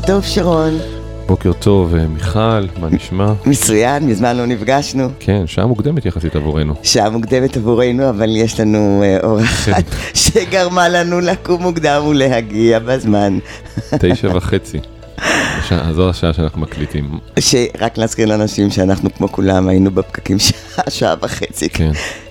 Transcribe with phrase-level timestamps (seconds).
[0.00, 0.78] בוקר טוב, שרון.
[1.26, 2.38] בוקר טוב, אה, מיכל,
[2.80, 3.32] מה נשמע?
[3.46, 5.08] מצוין, מזמן לא נפגשנו.
[5.20, 6.74] כן, שעה מוקדמת יחסית עבורנו.
[6.82, 13.38] שעה מוקדמת עבורנו, אבל יש לנו אה, אורחת שגרמה לנו לקום מוקדם ולהגיע בזמן.
[14.00, 14.78] תשע וחצי.
[15.18, 17.18] השעה- זו השעה שאנחנו מקליטים.
[17.38, 21.68] שרק להזכיר לאנשים שאנחנו כמו כולם היינו בפקקים שעה, שעה וחצי.
[21.68, 21.90] כן,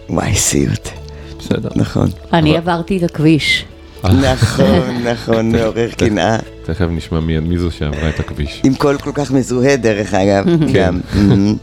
[0.09, 0.89] וואי, סיוט.
[1.39, 1.69] בסדר.
[1.75, 2.07] נכון.
[2.33, 3.65] אני אבל- עברתי את הכביש.
[4.03, 6.37] נכון, נכון, מעורר קנאה.
[6.65, 8.61] תכף נשמע מי זו שעברה את הכביש.
[8.63, 10.73] עם קול כל כך מזוהה, דרך אגב, כן.
[10.73, 10.99] גם.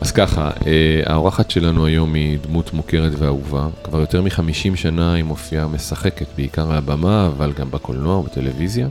[0.00, 3.66] אז ככה, אה, האורחת שלנו היום היא דמות מוכרת ואהובה.
[3.84, 8.88] כבר יותר מ-50 שנה היא מופיעה משחקת, בעיקר על הבמה, אבל גם בקולנוע ובטלוויזיה.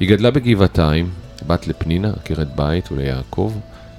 [0.00, 1.08] היא גדלה בגבעתיים,
[1.46, 3.52] בת לפנינה, עקרת בית, וליעקב,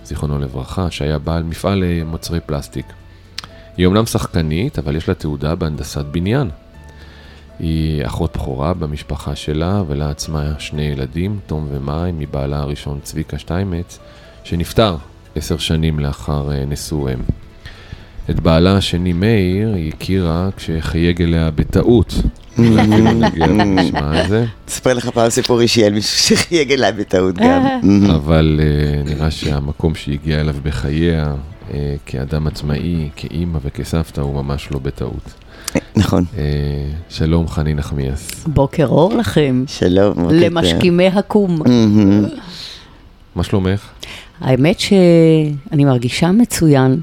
[0.03, 2.85] זיכרונו לברכה, שהיה בעל מפעל למוצרי פלסטיק.
[3.77, 6.49] היא אומנם שחקנית, אבל יש לה תעודה בהנדסת בניין.
[7.59, 13.99] היא אחות בכורה במשפחה שלה, ולה עצמה שני ילדים, תום ומאי, מבעלה הראשון צביקה שטיימץ,
[14.43, 14.95] שנפטר
[15.35, 17.19] עשר שנים לאחר אה, נשואיהם.
[18.29, 22.13] את בעלה השני מאיר היא הכירה כשחייג אליה בטעות.
[24.67, 27.65] אספר לך פעם סיפור אישי על מישהו שחייג אליי בטעות גם.
[28.15, 31.33] אבל אה, נראה שהמקום שהיא הגיעה אליו בחייה,
[31.73, 35.44] אה, כאדם עצמאי, כאימא וכסבתא, הוא ממש לא בטעות.
[35.95, 36.23] נכון.
[36.37, 36.43] אה,
[37.09, 40.13] שלום חני נחמיאס, בוקר אור לכם, שלום.
[40.13, 40.27] בוקר.
[40.31, 41.61] למשכימי הקום.
[43.35, 43.89] מה שלומך?
[44.41, 47.01] האמת שאני מרגישה מצוין,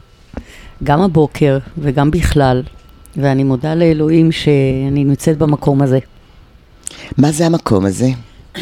[0.85, 2.63] גם הבוקר וגם בכלל,
[3.17, 5.99] ואני מודה לאלוהים שאני נמצאת במקום הזה.
[7.19, 8.09] מה זה המקום הזה?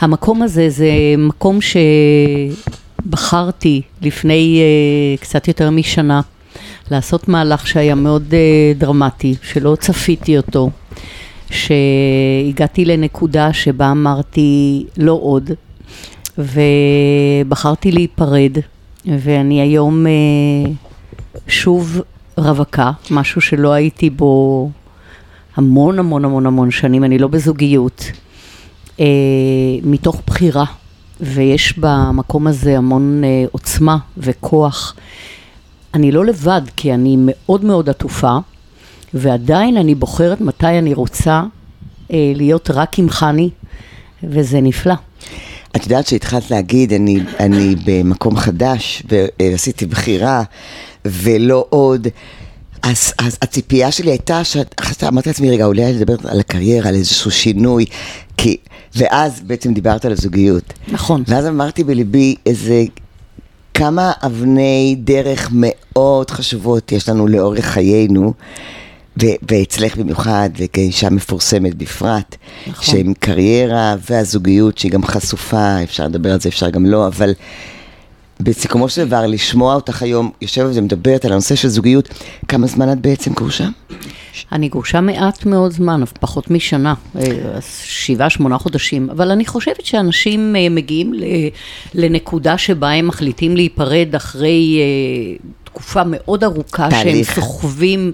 [0.00, 1.58] המקום הזה זה מקום
[3.02, 6.20] שבחרתי לפני uh, קצת יותר משנה
[6.92, 10.70] לעשות מהלך שהיה מאוד uh, דרמטי, שלא צפיתי אותו,
[11.50, 15.50] שהגעתי לנקודה שבה אמרתי לא עוד,
[16.38, 18.52] ובחרתי להיפרד,
[19.06, 20.70] ואני היום uh,
[21.48, 22.00] שוב
[22.36, 24.70] רווקה, משהו שלא הייתי בו
[25.56, 28.04] המון המון המון המון שנים, אני לא בזוגיות.
[29.00, 29.06] אה,
[29.82, 30.64] מתוך בחירה,
[31.20, 34.94] ויש במקום הזה המון אה, עוצמה וכוח.
[35.94, 38.38] אני לא לבד, כי אני מאוד מאוד עטופה,
[39.14, 41.42] ועדיין אני בוחרת מתי אני רוצה
[42.12, 43.50] אה, להיות רק עם חני,
[44.22, 44.94] וזה נפלא.
[45.76, 49.02] את יודעת שהתחלת להגיד, אני, אני במקום חדש,
[49.40, 50.42] ועשיתי בחירה,
[51.04, 52.08] ולא עוד.
[52.82, 56.94] אז, אז הציפייה שלי הייתה, שאת אמרתי לעצמי, רגע, אולי אני אדבר על הקריירה, על
[56.94, 57.84] איזשהו שינוי,
[58.36, 58.56] כי,
[58.96, 60.72] ואז בעצם דיברת על הזוגיות.
[60.88, 61.22] נכון.
[61.26, 62.84] ואז אמרתי בליבי, איזה,
[63.82, 68.32] כמה אבני דרך מאוד חשובות יש לנו לאורך חיינו,
[69.22, 72.84] ו- ואצלך במיוחד, וכאישה מפורסמת בפרט, נכון.
[72.84, 77.32] שעם קריירה והזוגיות שהיא גם חשופה, אפשר לדבר על זה, אפשר גם לא, אבל
[78.44, 82.08] בסיכומו של דבר, לשמוע אותך היום יושבת ומדברת על הנושא של זוגיות,
[82.48, 83.68] כמה זמן את בעצם גרושה?
[84.52, 87.22] אני גרושה מעט מאוד זמן, פחות משנה, אה,
[87.84, 91.12] שבעה, שמונה חודשים, אבל אני חושבת שאנשים אה, מגיעים
[91.94, 97.02] לנקודה שבה הם מחליטים להיפרד אחרי אה, תקופה מאוד ארוכה, תהליך.
[97.02, 98.12] שהם סוחבים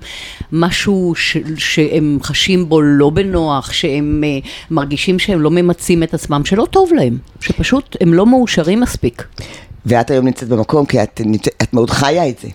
[0.53, 4.39] משהו ש- שהם חשים בו לא בנוח, שהם אה,
[4.71, 9.25] מרגישים שהם לא ממצים את עצמם, שלא טוב להם, שפשוט הם לא מאושרים מספיק.
[9.89, 12.49] ואת היום נמצאת במקום, כי את, נמצאת- את מאוד חיה את זה.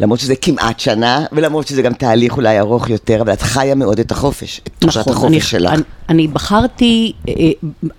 [0.00, 3.98] למרות שזה כמעט שנה, ולמרות שזה גם תהליך אולי ארוך יותר, אבל את חיה מאוד
[4.00, 5.72] את החופש, את תחושת החופש נכון, אני, שלך.
[5.72, 7.32] אני, אני בחרתי, אה,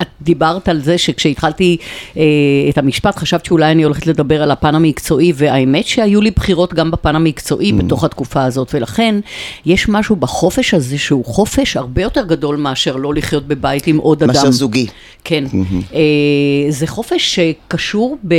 [0.01, 1.77] את דיברת על זה שכשהתחלתי
[2.17, 2.23] אה,
[2.69, 6.91] את המשפט חשבת שאולי אני הולכת לדבר על הפן המקצועי והאמת שהיו לי בחירות גם
[6.91, 7.83] בפן המקצועי Mm.
[7.83, 9.15] בתוך התקופה הזאת ולכן
[9.65, 14.23] יש משהו בחופש הזה שהוא חופש הרבה יותר גדול מאשר לא לחיות בבית עם עוד
[14.23, 14.33] אדם.
[14.33, 14.87] מאשר זוגי.
[15.23, 15.43] כן.
[15.93, 15.99] אה,
[16.69, 18.35] זה חופש שקשור ב,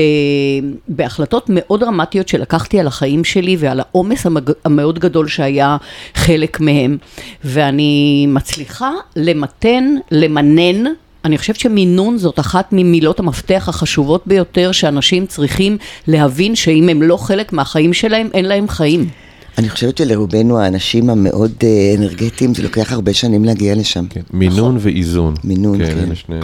[0.88, 5.76] בהחלטות מאוד דרמטיות שלקחתי על החיים שלי ועל העומס המג, המאוד גדול שהיה
[6.14, 6.96] חלק מהם.
[7.44, 10.84] ואני מצליחה למתן, למנן.
[11.24, 17.16] אני חושבת שמינון זאת אחת ממילות המפתח החשובות ביותר שאנשים צריכים להבין שאם הם לא
[17.16, 19.08] חלק מהחיים שלהם, אין להם חיים.
[19.58, 24.06] אני חושבת שלרובנו האנשים המאוד אה, אנרגטיים, זה לוקח הרבה שנים להגיע לשם.
[24.10, 25.34] כן, מינון ואיזון.
[25.44, 25.94] מינון, כן.
[26.08, 26.14] כן.
[26.14, 26.36] שני...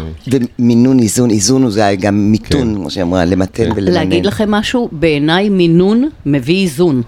[0.59, 2.75] ומינון, איזון, איזון הוא זה גם מיתון, כן.
[2.75, 3.73] כמו שאמרה, למתן כן.
[3.76, 3.93] ולמנן.
[3.93, 7.03] להגיד לכם משהו, בעיניי מינון מביא איזון.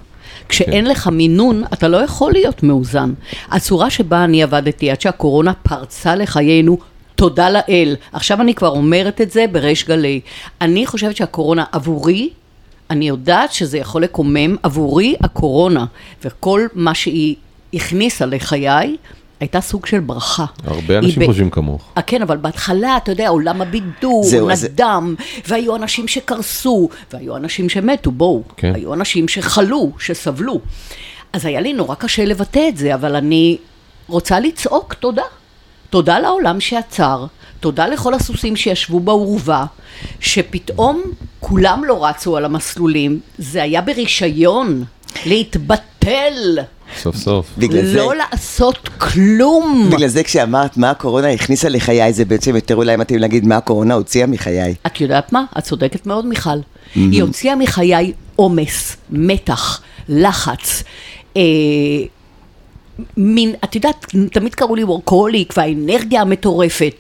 [0.49, 0.91] כשאין כן.
[0.91, 3.13] לך מינון, אתה לא יכול להיות מאוזן.
[3.51, 6.79] הצורה שבה אני עבדתי עד שהקורונה פרצה לחיינו,
[7.15, 7.97] תודה לאל.
[8.13, 10.21] עכשיו אני כבר אומרת את זה בריש גלי.
[10.61, 12.31] אני חושבת שהקורונה עבורי,
[12.95, 15.85] אני יודעת שזה יכול לקומם, עבורי הקורונה
[16.25, 17.37] וכל מה שהיא
[17.75, 18.97] הכניסה לחיי,
[19.41, 20.45] הייתה סוג של ברכה.
[20.65, 21.93] הרבה אנשים ב- חושבים כמוך.
[21.97, 24.25] אה, כן, אבל בהתחלה, אתה יודע, עולם הבידור,
[24.65, 25.15] נדם,
[25.49, 28.43] והיו אנשים שקרסו, והיו אנשים שמתו, בואו.
[28.57, 28.73] כן.
[28.75, 30.61] היו אנשים שחלו, שסבלו.
[31.33, 33.57] אז היה לי נורא קשה לבטא את זה, אבל אני
[34.09, 35.23] רוצה לצעוק תודה.
[35.91, 37.27] תודה לעולם שעצר,
[37.65, 39.67] תודה לכל הסוסים שישבו באורווה,
[40.21, 41.03] שפתאום
[41.41, 44.85] כולם לא רצו על המסלולים, זה היה ברישיון,
[45.27, 46.59] להתבטל,
[46.97, 47.47] סוף סוף.
[47.59, 49.91] בגלל זה, לא לעשות כלום.
[49.93, 53.95] בגלל זה כשאמרת מה הקורונה הכניסה לחיי, זה בעצם יותר אולי מתאים להגיד מה הקורונה
[53.95, 54.75] הוציאה מחיי.
[54.87, 55.45] את יודעת מה?
[55.59, 56.59] את צודקת מאוד, מיכל.
[56.95, 60.83] היא הוציאה מחיי עומס, מתח, לחץ.
[61.37, 61.43] אה,
[63.17, 66.95] מין, את יודעת, תמיד קראו לי וורקוליק והאנרגיה המטורפת.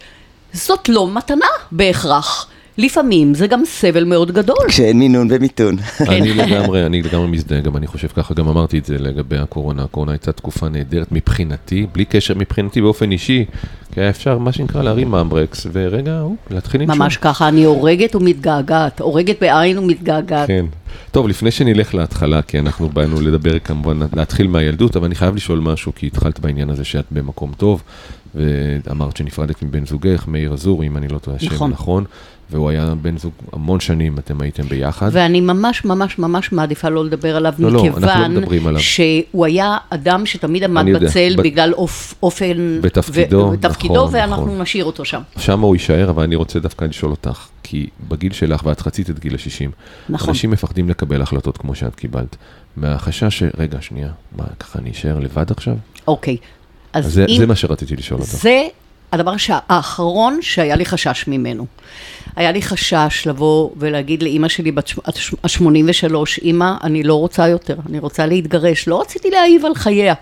[0.54, 2.46] זאת לא מתנה בהכרח.
[2.78, 4.68] לפעמים זה גם סבל מאוד גדול.
[4.68, 5.76] כשאין מינון ומיתון.
[6.08, 9.82] אני לגמרי, אני לגמרי מזדהה, גם אני חושב ככה, גם אמרתי את זה לגבי הקורונה.
[9.82, 13.44] הקורונה הייתה תקופה נהדרת מבחינתי, בלי קשר מבחינתי באופן אישי,
[13.92, 16.98] כי היה אפשר, מה שנקרא, להרים מאמברקס, ורגע, להתחיל לנשום.
[16.98, 20.48] ממש ככה, אני הורגת ומתגעגעת, הורגת בעין ומתגעגעת.
[20.48, 20.66] כן.
[21.10, 25.58] טוב, לפני שנלך להתחלה, כי אנחנו באנו לדבר כמובן, להתחיל מהילדות, אבל אני חייב לשאול
[25.58, 27.82] משהו, כי התחלת בעניין הזה שאת במקום טוב,
[28.34, 31.70] ואמרת שנפרדת מבן זוגך, מאיר אזורי, אם אני לא טועה, נכון.
[31.70, 32.04] שם נכון,
[32.50, 35.08] והוא היה בן זוג המון שנים, אתם הייתם ביחד.
[35.12, 38.80] ואני ממש ממש ממש מעדיפה לא לדבר עליו, לא, לא, אנחנו לא מכיוון מדברים עליו.
[38.80, 42.80] שהוא היה אדם שתמיד עמד יודע, בצל ב- בגלל אופ- אופן...
[42.80, 44.60] בתפקידו, ו- בתפקידו, נכון, ואנחנו נכון.
[44.60, 45.20] נשאיר אותו שם.
[45.38, 49.18] שם הוא יישאר, אבל אני רוצה דווקא לשאול אותך, כי בגיל שלך, ואת חצית את
[49.18, 49.70] גיל ה-60,
[50.08, 50.28] נכון.
[50.28, 52.36] אנשים מפחדים לקבל החלטות כמו שאת קיבלת.
[52.76, 53.42] מהחשש ש...
[53.58, 55.74] רגע, שנייה, מה, ככה אני אשאר לבד עכשיו?
[56.08, 56.36] אוקיי.
[56.92, 57.38] אז אז זה, אם...
[57.38, 58.32] זה מה שרציתי לשאול אותך.
[58.32, 58.62] זה
[59.12, 59.34] הדבר
[59.68, 61.66] האחרון שהיה לי חשש ממנו.
[62.36, 67.98] היה לי חשש לבוא ולהגיד לאימא שלי בת ה-83, אימא, אני לא רוצה יותר, אני
[67.98, 68.88] רוצה להתגרש.
[68.88, 70.14] לא רציתי להעיב על חייה.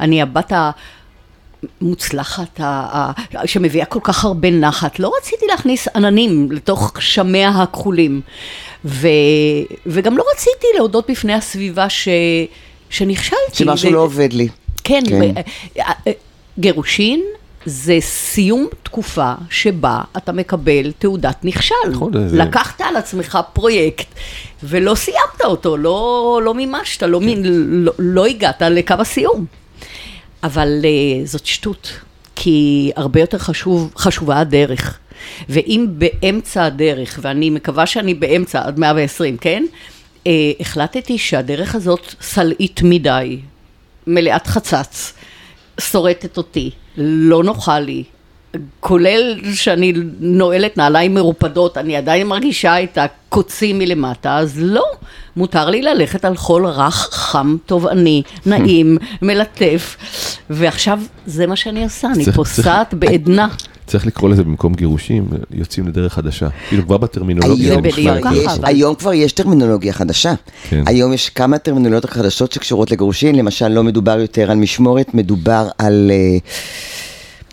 [0.00, 0.70] אני הבת ה-
[2.60, 3.12] ה-
[3.46, 4.98] שמביאה כל כך הרבה נחת.
[4.98, 8.20] לא רציתי להכניס עננים לתוך שמיה הכחולים.
[8.84, 9.08] ו...
[9.86, 12.08] וגם לא רציתי להודות בפני הסביבה ש...
[12.90, 13.36] שנכשלתי.
[13.52, 14.48] שמשהו ו- לא עובד לי.
[14.84, 15.34] כן, כן.
[15.34, 15.38] ב-
[15.78, 16.12] אה, אה,
[16.58, 17.22] גירושין
[17.66, 21.74] זה סיום תקופה שבה אתה מקבל תעודת נכשל.
[21.90, 24.06] נכון, זה- לקחת על עצמך פרויקט
[24.62, 29.44] ולא סיימת אותו, לא, לא מימשת, לא, מין, לא, לא הגעת לקו הסיום.
[30.42, 30.86] אבל uh,
[31.26, 31.92] זאת שטות,
[32.36, 34.98] כי הרבה יותר חשוב, חשובה הדרך.
[35.48, 39.64] ואם באמצע הדרך, ואני מקווה שאני באמצע עד 120, כן?
[40.24, 40.28] Uh,
[40.60, 43.38] החלטתי שהדרך הזאת סלעית מדי,
[44.06, 45.12] מלאת חצץ,
[45.80, 48.04] שורטת אותי, לא נוחה לי,
[48.80, 54.84] כולל שאני נועלת נעליים מרופדות, אני עדיין מרגישה את הקוצים מלמטה, אז לא,
[55.36, 59.96] מותר לי ללכת על חול רך, חם, תובעני, נעים, מלטף,
[60.50, 63.48] ועכשיו זה מה שאני עושה, אני פוסעת בעדנה.
[63.92, 66.48] צריך לקרוא לזה במקום גירושים, יוצאים לדרך חדשה.
[66.68, 68.52] כאילו כבר בטרמינולוגיה היום זה בדיוק נשמע ככה, יותר.
[68.52, 70.34] יש, היום כבר יש טרמינולוגיה חדשה.
[70.68, 70.82] כן.
[70.86, 76.10] היום יש כמה טרמינולוגיות חדשות שקשורות לגירושין, למשל לא מדובר יותר על משמורת, מדובר על
[76.10, 76.38] אה,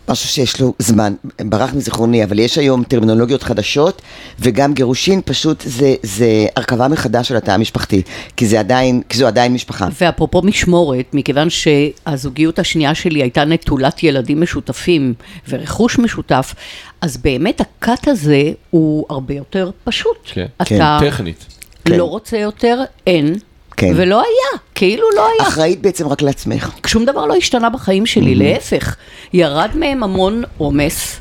[0.08, 4.02] משהו שיש לו זמן, ברח מזיכרוני, אבל יש היום טרמינולוגיות חדשות,
[4.38, 8.02] וגם גירושין פשוט זה, זה הרכבה מחדש של התא המשפחתי,
[8.36, 9.88] כי זה עדיין, כי זו עדיין משפחה.
[10.00, 15.14] ואפרופו משמורת, מכיוון שהזוגיות השנייה שלי הייתה נטולת ילדים משותפים
[15.48, 16.54] ורכוש משותף,
[17.00, 20.16] אז באמת הכת הזה הוא הרבה יותר פשוט.
[20.24, 20.46] כן.
[20.62, 21.46] אתה טכנית.
[21.84, 21.94] כן.
[21.96, 23.34] לא רוצה יותר, אין,
[23.80, 23.92] כן.
[23.96, 25.48] ולא היה, כאילו לא היה.
[25.48, 26.70] אחראית בעצם רק לעצמך.
[26.86, 28.96] שום דבר לא השתנה בחיים שלי, להפך,
[29.32, 31.16] ירד מהם המון עומס,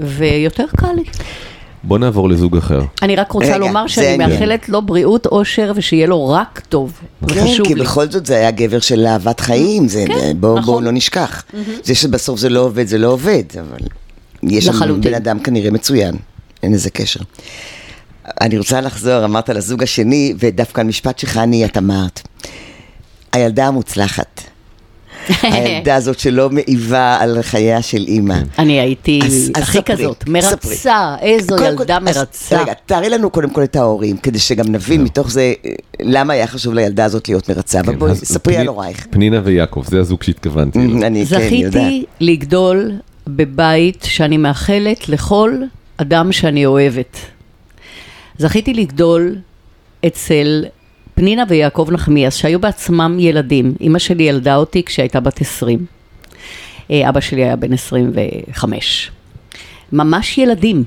[0.00, 1.02] ויותר קל לי.
[1.84, 2.80] בוא נעבור לזוג אחר.
[3.02, 4.16] אני רק רוצה רגע, לומר שאני.
[4.16, 7.00] מאחלת לו בריאות, אושר, ושיהיה לו רק טוב.
[7.28, 7.80] כן, כי לי.
[7.80, 10.74] בכל זאת זה היה גבר של אהבת חיים, זה, כן, בואו נכון.
[10.74, 11.44] בוא לא נשכח.
[11.82, 13.78] זה שבסוף זה לא עובד, זה לא עובד, אבל
[14.42, 15.02] יש שם לחלוטין.
[15.02, 16.14] בן אדם כנראה מצוין,
[16.62, 17.20] אין לזה קשר.
[18.40, 22.28] אני רוצה לחזור, אמרת על הזוג השני, ודווקא על משפט שחני את אמרת.
[23.32, 24.40] הילדה המוצלחת.
[25.42, 28.38] הילדה הזאת שלא מעיבה על חייה של אימא.
[28.58, 29.20] אני הייתי
[29.54, 30.24] הכי כזאת.
[30.28, 32.62] מרצה, איזו ילדה מרצה.
[32.62, 35.52] רגע, תארי לנו קודם כל את ההורים, כדי שגם נבין מתוך זה
[36.00, 37.80] למה היה חשוב לילדה הזאת להיות מרצה.
[37.80, 39.06] אבל כן, בואי, ספרי על הורייך.
[39.10, 40.78] פנינה ויעקב, זה הזוג שהתכוונתי.
[40.78, 41.06] אליו.
[41.06, 41.72] אני כן, יודעת.
[41.72, 42.92] זכיתי לגדול
[43.26, 45.52] בבית שאני מאחלת לכל
[45.96, 47.16] אדם שאני אוהבת.
[48.38, 49.36] זכיתי לגדול
[50.06, 50.64] אצל
[51.14, 53.74] פנינה ויעקב נחמיאס, שהיו בעצמם ילדים.
[53.80, 55.86] אימא שלי ילדה אותי כשהייתה בת 20.
[56.90, 59.10] אה, אבא שלי היה בן 25.
[59.92, 60.84] ממש ילדים.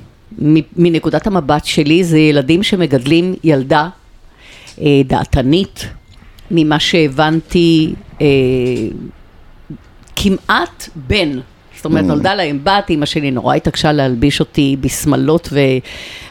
[0.75, 3.89] מנקודת המבט שלי זה ילדים שמגדלים ילדה
[4.81, 5.85] אה, דעתנית,
[6.51, 8.27] ממה שהבנתי אה,
[10.15, 11.39] כמעט בן.
[11.79, 12.07] זאת אומרת, Mm.
[12.07, 15.49] נולדה להם בת, אימא שלי נורא התעקשה להלביש אותי בשמלות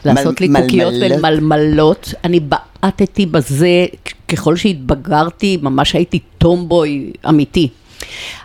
[0.05, 1.19] ולעשות לי קוקיות מלמלות?
[1.19, 2.13] ומלמלות.
[2.23, 3.85] אני בעטתי בזה,
[4.27, 7.67] ככל שהתבגרתי, ממש הייתי טומבוי אמיתי.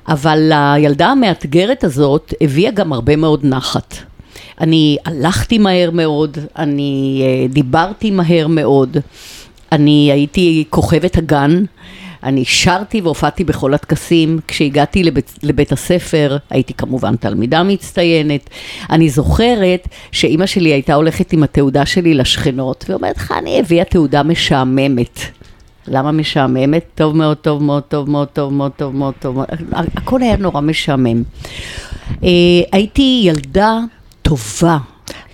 [0.09, 3.95] אבל הילדה המאתגרת הזאת הביאה גם הרבה מאוד נחת.
[4.61, 8.97] אני הלכתי מהר מאוד, אני אה, דיברתי מהר מאוד,
[9.73, 11.65] אני הייתי כוכבת הגן,
[12.25, 14.39] אני שרתי והופעתי בכל הטקסים.
[14.49, 18.51] כשהגעתי לבית, לבית הספר, הייתי כמובן תלמידה מצטיינת.
[18.91, 25.21] אני זוכרת שאימא שלי הייתה הולכת עם התעודה שלי לשכנות, ואומרת, חני הביאה תעודה משעממת.
[25.89, 26.85] למה משעממת?
[26.95, 29.47] טוב מאוד, טוב מאוד, טוב מאוד, טוב מאוד, טוב מאוד, טוב מאוד.
[29.97, 31.23] הכל היה נורא משעמם.
[32.25, 32.29] אה,
[32.73, 33.79] הייתי ילדה
[34.23, 34.79] טובה,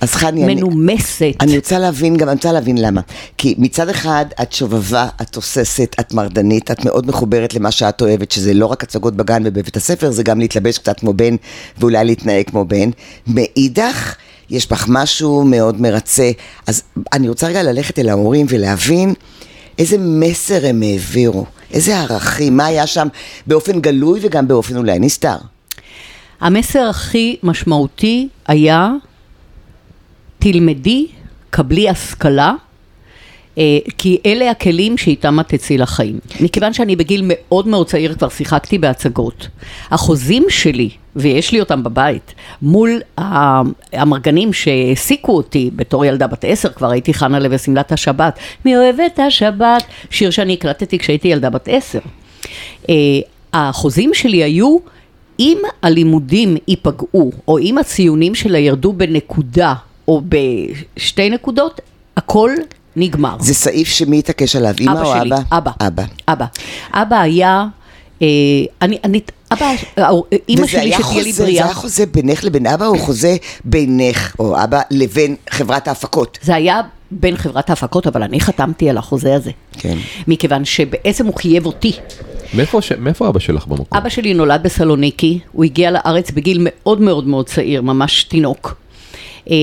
[0.00, 1.35] אז חני, אני, מנומסת.
[1.40, 3.00] אני רוצה להבין גם, אני רוצה להבין למה.
[3.38, 8.30] כי מצד אחד, את שובבה, את תוססת, את מרדנית, את מאוד מחוברת למה שאת אוהבת,
[8.30, 11.37] שזה לא רק הצגות בגן ובבית הספר, זה גם להתלבש קצת כמו בן,
[11.78, 12.90] ואולי להתנהג כמו בן.
[13.26, 14.14] מאידך,
[14.50, 16.30] יש בך משהו מאוד מרצה.
[16.66, 19.14] אז אני רוצה רגע ללכת אל ההורים ולהבין
[19.78, 23.09] איזה מסר הם העבירו, איזה ערכים, מה היה שם
[23.47, 25.37] באופן גלוי וגם באופן אולי נסתר.
[26.40, 28.90] המסר הכי משמעותי היה,
[30.41, 31.07] תלמדי,
[31.51, 32.53] קבלי השכלה,
[33.59, 36.19] אה, כי אלה הכלים שאיתם את תצאי לחיים.
[36.41, 39.49] מכיוון שאני בגיל מאוד מאוד צעיר כבר שיחקתי בהצגות.
[39.91, 43.01] החוזים שלי, ויש לי אותם בבית, מול
[43.93, 48.39] המרגנים שהעסיקו אותי בתור ילדה בת עשר, כבר הייתי חנה לב ושמלת השבת.
[48.65, 49.85] מי אוהב את השבת?
[50.11, 52.01] שיר שאני הקלטתי כשהייתי ילדה בת עשר.
[52.89, 52.95] אה,
[53.53, 54.79] החוזים שלי היו,
[55.39, 59.75] אם הלימודים ייפגעו, או אם הציונים שלה ירדו בנקודה
[60.09, 61.80] או בשתי נקודות,
[62.16, 62.50] הכל
[62.97, 63.37] נגמר.
[63.40, 65.40] זה סעיף שמי התעקש עליו, אמא אבא או שלי, אבא?
[65.59, 65.71] אבא.
[65.87, 66.04] אבא.
[66.28, 66.45] אבא.
[66.92, 67.64] אבא היה,
[68.23, 68.26] אה,
[68.83, 69.21] אני, אני,
[69.52, 69.66] אבא,
[69.99, 70.09] אה,
[70.49, 71.64] אימא וזה שלי היה שתהיה לי זה בריאה.
[71.64, 76.38] היה חוזה בינך לבין אבא, או חוזה בינך, או אבא, לבין חברת ההפקות?
[76.42, 76.80] זה היה
[77.11, 79.50] בין חברת ההפקות, אבל אני חתמתי על החוזה הזה.
[79.73, 79.97] כן.
[80.28, 81.92] מכיוון שבעצם הוא חייב אותי.
[82.54, 83.99] מאיפה ש- מאיפה אבא שלך במקום?
[83.99, 88.80] אבא שלי נולד בסלוניקי, הוא הגיע לארץ בגיל מאוד מאוד מאוד צעיר, ממש תינוק.
[89.50, 89.57] אה,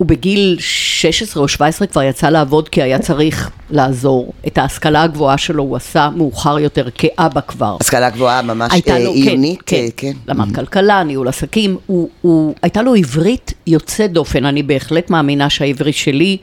[0.00, 4.32] הוא בגיל 16 או 17 כבר יצא לעבוד כי היה צריך לעזור.
[4.46, 7.76] את ההשכלה הגבוהה שלו הוא עשה מאוחר יותר כאבא כבר.
[7.80, 10.32] השכלה גבוהה ממש אה, לו, עיונית, כן, אה, כן, כן.
[10.32, 15.94] למד כלכלה, ניהול עסקים, הוא, הוא, הייתה לו עברית יוצאת דופן, אני בהחלט מאמינה שהעברית
[15.94, 16.36] שלי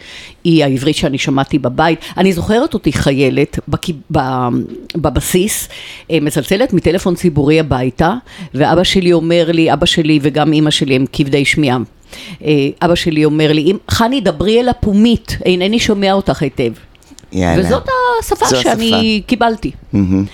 [0.43, 1.99] היא העברית שאני שמעתי בבית.
[2.17, 4.47] אני זוכרת אותי חיילת בק- ב-
[4.95, 5.69] בבסיס,
[6.11, 8.13] אה, מצלצלת מטלפון ציבורי הביתה,
[8.53, 11.77] ואבא שלי אומר לי, אבא שלי וגם אימא שלי הם כבדי שמיעה.
[12.43, 16.71] אה, אבא שלי אומר לי, "אם- חני, דברי אל הפומית, אינני שומע אותך היטב.
[17.31, 17.65] יאללה.
[17.65, 17.83] וזאת
[18.19, 19.71] השפה זו שאני קיבלתי.
[19.93, 20.25] מהמם.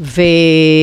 [0.00, 0.22] ו...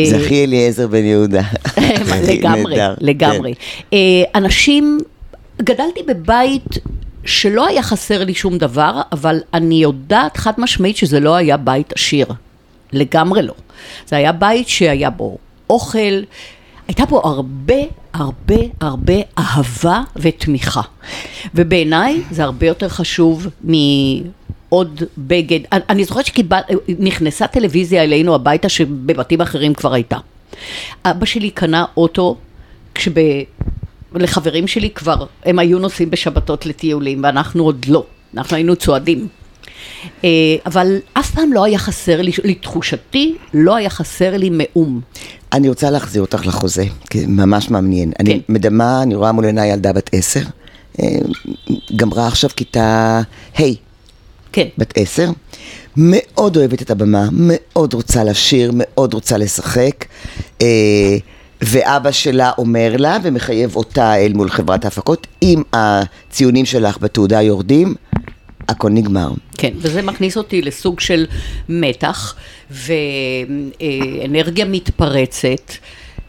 [0.09, 1.41] זה הכי אליעזר בן יהודה.
[2.31, 3.53] לגמרי, נהדר, לגמרי.
[3.93, 3.97] אה,
[4.35, 4.99] אנשים,
[5.61, 6.77] גדלתי בבית
[7.25, 11.93] שלא היה חסר לי שום דבר, אבל אני יודעת חד משמעית שזה לא היה בית
[11.93, 12.27] עשיר.
[12.93, 13.53] לגמרי לא.
[14.07, 15.37] זה היה בית שהיה בו
[15.69, 16.21] אוכל,
[16.87, 17.73] הייתה בו הרבה,
[18.13, 20.81] הרבה, הרבה אהבה ותמיכה.
[21.55, 25.59] ובעיניי זה הרבה יותר חשוב מעוד בגד.
[25.71, 30.17] אני- אני זוכרת שנכנסה טלוויזיה אלינו הביתה שבבתים אחרים כבר הייתה.
[31.05, 32.35] אבא שלי קנה אוטו
[32.95, 33.11] כשב...
[34.15, 35.15] לחברים שלי כבר,
[35.45, 38.03] הם היו נוסעים בשבתות לטיולים ואנחנו עוד לא,
[38.37, 39.27] אנחנו היינו צועדים.
[40.23, 40.29] אה,
[40.65, 45.01] אבל אף פעם לא היה חסר לי, לתחושתי, לא היה חסר לי מאום.
[45.53, 48.11] אני רוצה להחזיר אותך לחוזה, כי ממש מעניין.
[48.19, 48.53] אני כן.
[48.53, 50.41] מדמה, אני רואה מול עיניי ילדה בת עשר,
[51.01, 51.07] אה,
[51.95, 53.21] גמרה עכשיו כיתה
[53.59, 53.63] ה',
[54.51, 54.67] כן.
[54.77, 55.29] בת עשר,
[55.97, 60.05] מאוד אוהבת את הבמה, מאוד רוצה לשיר, מאוד רוצה לשחק,
[60.61, 61.17] אה,
[61.61, 67.95] ואבא שלה אומר לה ומחייב אותה אל מול חברת ההפקות, אם הציונים שלך בתעודה יורדים,
[68.69, 69.31] הכל נגמר.
[69.57, 71.25] כן, וזה מכניס אותי לסוג של
[71.69, 72.35] מתח
[72.71, 75.71] ואנרגיה מתפרצת,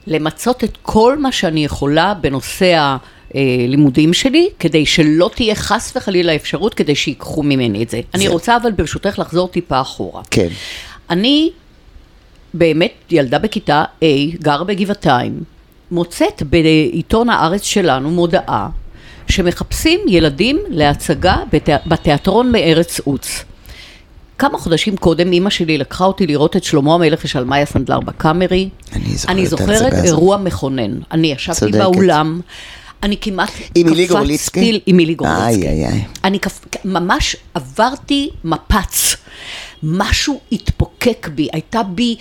[0.07, 2.97] למצות את כל מה שאני יכולה בנושא
[3.35, 8.01] הלימודים שלי, כדי שלא תהיה חס וחלילה אפשרות כדי שיקחו ממני את זה.
[8.15, 10.23] אני רוצה אבל ברשותך לחזור טיפה אחורה.
[10.31, 10.49] כן.
[11.11, 11.51] אני
[12.55, 14.05] באמת ילדה בכיתה A,
[14.43, 15.41] גרה בגבעתיים,
[15.91, 18.69] מוצאת בעיתון הארץ שלנו מודעה
[19.39, 21.69] שמחפשים ילדים להצגה בת...
[21.87, 23.45] בתיאטרון מארץ עוץ.
[24.39, 28.69] כמה חודשים קודם אימא שלי לקחה אותי לראות את שלמה המלך ושלמאי הסנדלר בקאמרי.
[28.93, 30.05] אני זוכרת אני זוכרת ההצגה הזאת.
[30.05, 30.99] אירוע מכונן.
[31.13, 31.79] אני ישבתי צודקת.
[31.79, 32.41] באולם,
[33.03, 34.81] אני כמעט עם מילי גורליצקי?
[34.87, 35.67] עם מילי גורליצקי.
[35.67, 36.05] איי, איי, איי.
[36.25, 36.61] אני כפ...
[36.85, 39.17] ממש עברתי מפץ.
[39.83, 42.17] משהו התפוקק בי, הייתה בי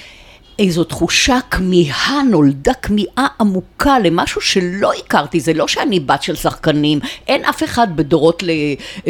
[0.60, 7.00] איזו תחושה כמיהה, נולדה כמיהה עמוקה למשהו שלא הכרתי, זה לא שאני בת של שחקנים,
[7.28, 8.44] אין אף אחד בדורות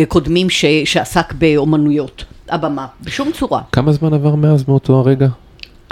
[0.08, 3.62] קודמים ש, שעסק באומנויות, הבמה, בשום צורה.
[3.72, 5.28] כמה זמן עבר מאז מאותו הרגע?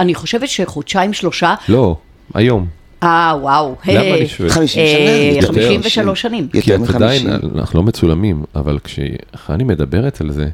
[0.00, 1.54] אני חושבת שחודשיים, שלושה.
[1.68, 1.96] לא,
[2.34, 2.66] היום.
[3.02, 3.74] אה, וואו.
[3.86, 4.48] למה אני שואל?
[4.48, 5.46] 50 אה, שנה.
[5.48, 6.48] 53 שנים.
[6.48, 7.58] כי את עדיין, מ-50.
[7.58, 10.48] אנחנו לא מצולמים, אבל כשחני מדברת על זה,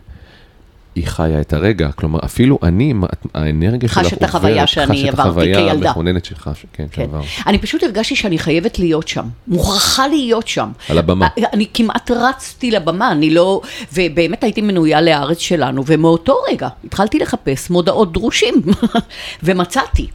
[0.94, 2.94] היא חיה את הרגע, כלומר, אפילו אני,
[3.34, 5.88] האנרגיה שלך חש עוברת, את החוויה שאני חש את עברתי החוויה כילדה.
[5.88, 7.02] המכוננת שלך, כן, כן.
[7.02, 7.20] שעבר.
[7.46, 10.70] אני פשוט הרגשתי שאני חייבת להיות שם, מוכרחה להיות שם.
[10.88, 11.28] על הבמה.
[11.52, 13.60] אני כמעט רצתי לבמה, אני לא...
[13.92, 18.54] ובאמת הייתי מנויה לארץ שלנו, ומאותו רגע התחלתי לחפש מודעות דרושים,
[19.42, 20.06] ומצאתי.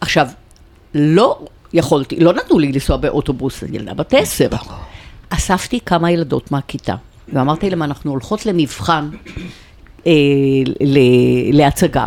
[0.00, 0.28] עכשיו,
[0.94, 1.38] לא
[1.72, 4.48] יכולתי, לא נתנו לי לנסוע באוטובוס, ילדה בת עשר.
[5.30, 6.94] אספתי כמה ילדות מהכיתה,
[7.32, 9.42] ואמרתי להם, אנחנו הולכות למבחן, אה,
[11.52, 12.06] להצגה.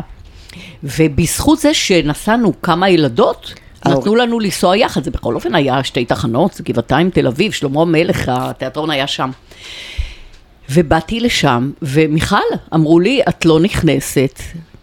[0.83, 3.53] ובזכות זה שנסענו כמה ילדות,
[3.85, 7.51] ההור- נתנו לנו לנסוע יחד, זה בכל אופן היה שתי תחנות, זה גבעתיים, תל אביב,
[7.51, 9.31] שלמה המלך, התיאטרון היה שם.
[10.69, 12.37] ובאתי לשם, ומיכל,
[12.73, 14.39] אמרו לי, את לא נכנסת,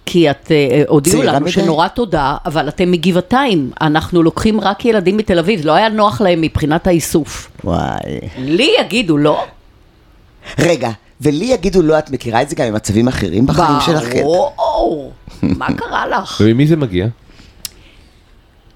[0.07, 1.53] כי את, אה, הודיעו צעירה לנו מדי.
[1.53, 6.41] שנורא תודה, אבל אתם מגבעתיים, אנחנו לוקחים רק ילדים מתל אביב, לא היה נוח להם
[6.41, 7.51] מבחינת האיסוף.
[7.65, 7.99] וואי.
[8.39, 9.45] לי יגידו לא,
[10.59, 14.13] רגע, ולי יגידו לא, את מכירה את זה גם במצבים אחרים בחיים שלך?
[14.13, 14.23] כן.
[14.23, 16.41] ברור, מה קרה לך?
[16.45, 17.07] וממי זה מגיע?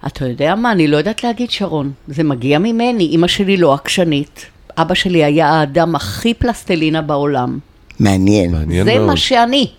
[0.07, 4.47] אתה יודע מה, אני לא יודעת להגיד שרון, זה מגיע ממני, אימא שלי לא עקשנית,
[4.79, 7.59] אבא שלי היה האדם הכי פלסטלינה בעולם.
[8.01, 8.53] מעניין.
[8.53, 9.07] מעניין זה מאוד.
[9.07, 9.71] מה שאני.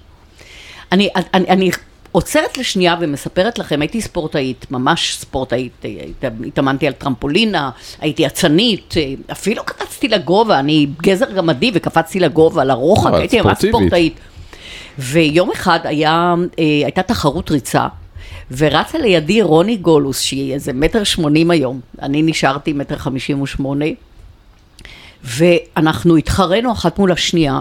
[0.91, 1.71] אני, אני, אני
[2.17, 5.71] עוצרת לשנייה ומספרת לכם, הייתי ספורטאית, ממש ספורטאית,
[6.23, 7.69] הת- התאמנתי על טרמפולינה,
[8.01, 8.93] הייתי אצנית,
[9.31, 13.57] אפילו קפצתי לגובה, אני גזר גמדי וקפצתי לגובה, לרוחק, הייתי ממש.
[13.79, 14.13] ספורטאית.
[14.99, 17.87] ויום אחד היה, אה, הייתה תחרות ריצה,
[18.57, 23.85] ורצה לידי רוני גולוס, שהיא איזה מטר שמונים היום, אני נשארתי מטר חמישים ושמונה,
[25.23, 27.59] ואנחנו התחרנו אחת מול השנייה,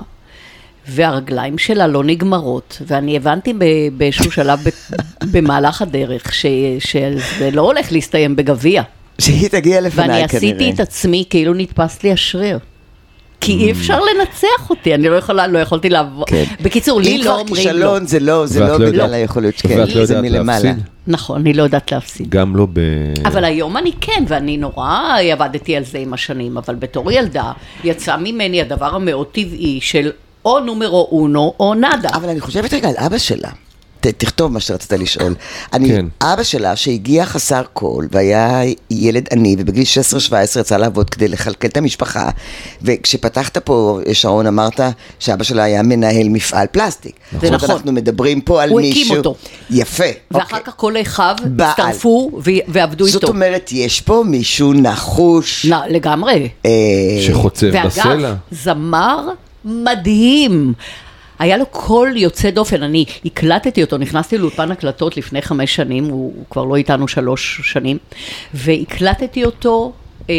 [0.88, 3.64] והרגליים שלה לא נגמרות, ואני הבנתי ב-
[3.96, 4.94] באיזשהו שלב ב-
[5.32, 6.46] במהלך הדרך ש-
[6.78, 8.82] שזה לא הולך להסתיים בגביע.
[9.18, 10.36] שהיא תגיע לפניי ואני כנראה.
[10.54, 12.58] עשיתי את עצמי כאילו נתפס לי השריר.
[13.40, 16.24] כי אי אפשר לנצח אותי, אני לא יכולה, לא יכולתי לעבור.
[16.26, 16.44] כן.
[16.62, 17.72] בקיצור, לי אם לא כבר אומרים לא.
[17.72, 20.64] כישלון זה לא, זה לא לא בגלל יודעת- היכולות, ואת כן, לא זה יודעת מלמעלה.
[20.68, 20.84] להפסיד?
[21.06, 22.28] נכון, אני לא יודעת להפסיד.
[22.30, 22.80] גם לא ב...
[23.24, 24.98] אבל היום אני כן, ואני נורא
[25.32, 27.52] עבדתי על זה עם השנים, אבל בתור ילדה
[27.84, 30.10] יצא ממני הדבר המאוד טבעי של
[30.44, 32.08] או נומרו אונו או נאדה.
[32.14, 33.50] אבל אני חושבת רגע על אבא שלה.
[34.02, 35.34] ת, תכתוב מה שרצית לשאול.
[35.72, 36.06] אני, כן.
[36.22, 39.84] אבא שלה שהגיע חסר קול והיה ילד עני ובגיל
[40.22, 42.30] 16-17 יצא לעבוד כדי לכלכל את המשפחה
[42.82, 44.80] וכשפתחת פה שרון אמרת
[45.18, 47.16] שאבא שלה היה מנהל מפעל פלסטיק.
[47.32, 47.70] זה זאת אומרת, נכון.
[47.70, 49.02] אנחנו מדברים פה על הוא מישהו...
[49.02, 49.34] הקים אותו.
[49.70, 50.04] יפה.
[50.30, 50.60] ואחר אוקיי.
[50.64, 51.36] כך כל אחיו.
[51.60, 52.30] הצטרפו
[52.68, 53.32] ועבדו זאת איתו.
[53.32, 55.66] אומרת, יש פה מישהו נחוש.
[55.66, 56.48] לא, לגמרי.
[56.66, 56.70] אה,
[57.20, 58.04] שחוצב בסלע.
[58.06, 59.28] ואגב, זמר
[59.64, 60.72] מדהים.
[61.38, 66.32] היה לו קול יוצא דופן, אני הקלטתי אותו, נכנסתי לאולפן הקלטות לפני חמש שנים, הוא,
[66.36, 67.98] הוא כבר לא איתנו שלוש שנים,
[68.54, 69.92] והקלטתי אותו
[70.30, 70.34] אה,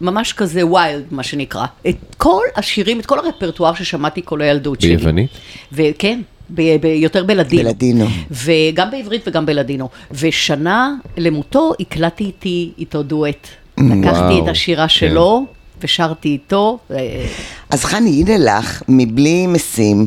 [0.00, 1.66] ממש כזה wild, מה שנקרא.
[1.88, 4.96] את כל השירים, את כל הרפרטואר ששמעתי כל הילדות שלי.
[4.96, 5.30] ביוונית?
[5.72, 7.62] וכן, ב- ב- יותר בלדינו.
[7.62, 8.06] בלדינו.
[8.30, 9.88] וגם בעברית וגם בלדינו.
[10.12, 13.48] ושנה למותו הקלטתי איתי איתו דואט.
[13.78, 14.88] לקחתי וואו, את השירה כן.
[14.88, 15.46] שלו
[15.82, 16.78] ושרתי איתו.
[16.90, 17.26] אה,
[17.70, 20.06] אז חני, הנה לך, מבלי משים,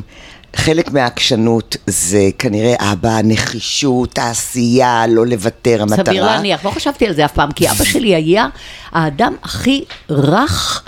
[0.56, 6.06] חלק מהעקשנות זה כנראה אבא, נחישות, העשייה, לא לוותר, המטרה.
[6.06, 8.48] סביר להניח, לא חשבתי על זה אף פעם, כי אבא שלי היה
[8.92, 10.84] האדם הכי רך.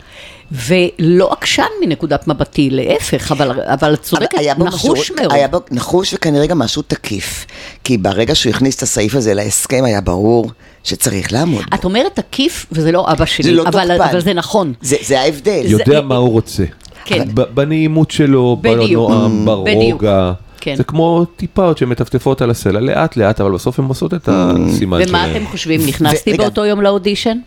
[0.53, 5.31] ולא עקשן מנקודת מבטי, להפך, אבל, אבל צודקת, היה בו נחוש משהו- מאוד.
[5.33, 7.45] היה בו נחוש וכנראה גם משהו תקיף.
[7.83, 10.51] כי ברגע שהוא הכניס את הסעיף הזה להסכם, היה ברור
[10.83, 11.75] שצריך לעמוד בו.
[11.75, 14.09] את אומרת תקיף, וזה לא אבא שלי, זה לא אבל, תוקפן.
[14.09, 14.73] אבל זה נכון.
[14.81, 15.61] זה, זה ההבדל.
[15.65, 16.63] יודע מה הוא רוצה.
[17.05, 17.27] כן.
[17.53, 19.09] בנעימות שלו, בדיוק.
[19.11, 20.01] בנועם, בדיוק.
[20.01, 20.31] ברוגע.
[20.59, 20.75] כן.
[20.75, 25.09] זה כמו טיפות שמטפטפות על הסלע, לאט לאט, אבל בסוף הן עושות את הסימן שלהן.
[25.09, 26.33] ומה אתם חושבים, נכנסתי.
[26.37, 27.37] באותו יום לאודישן?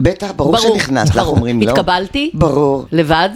[0.00, 1.36] בטח, ברור, ברור, שנכנס, לך ברור.
[1.36, 1.70] אומרים לא.
[1.70, 2.30] התקבלתי?
[2.34, 2.84] ברור.
[2.92, 3.28] לבד?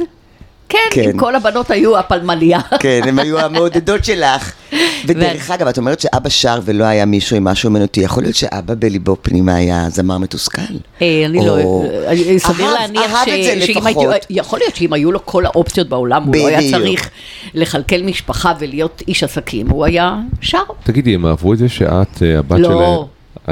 [0.68, 1.10] כן, כן.
[1.10, 2.60] אם כל הבנות היו הפלמליה.
[2.80, 4.52] כן, הם היו המעודדות שלך.
[5.06, 8.74] ודרך אגב, את אומרת שאבא שר ולא היה מישהו עם משהו אומנותי, יכול להיות שאבא
[8.78, 10.60] בליבו פנימה היה זמר מתוסכל?
[11.02, 14.12] אה, אני לא, או- אה, סביר אהב- להניח אהב את זה שאם לפחות.
[14.12, 16.70] הייתי, יכול להיות שאם היו לו כל האופציות בעולם, הוא לא היה.
[16.70, 17.10] צריך
[17.54, 20.58] לכלכל משפחה ולהיות איש עסקים, הוא היה שר.
[20.84, 22.68] תגידי, הם אהבו את זה שאת, אה, הבת לא.
[22.68, 23.00] שלהם,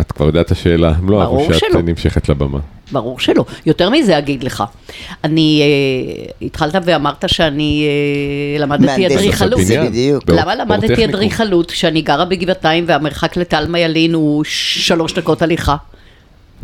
[0.02, 1.82] את כבר יודעת את השאלה, הם לא אהבו שאת שלא.
[1.82, 2.58] נמשכת לבמה.
[2.92, 3.44] ברור שלא.
[3.66, 4.64] יותר מזה אגיד לך,
[5.24, 7.84] אני, אה, התחלת ואמרת שאני
[8.54, 9.60] אה, למדתי מהנדסת אדריכלות.
[9.86, 10.24] בדיוק.
[10.30, 11.04] למה למדתי.
[11.04, 15.76] אדריכלות כשאני גרה בגבעתיים והמרחק לטלמה ילין הוא שלוש דקות הליכה?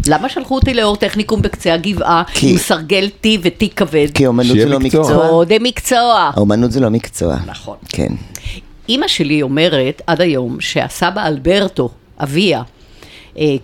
[0.09, 4.07] למה שלחו אותי לאור טכניקום בקצה הגבעה כי- עם סרגל T ותיק כבד?
[4.15, 5.01] כי אומנות זה לא מקצוע.
[5.03, 5.29] מקצוע.
[5.29, 6.31] קודם מקצוע.
[6.35, 7.37] האומנות זה לא מקצוע.
[7.47, 7.77] נכון.
[7.89, 8.13] כן.
[8.89, 11.89] אימא שלי אומרת עד היום שהסבא אלברטו,
[12.23, 12.63] אביה,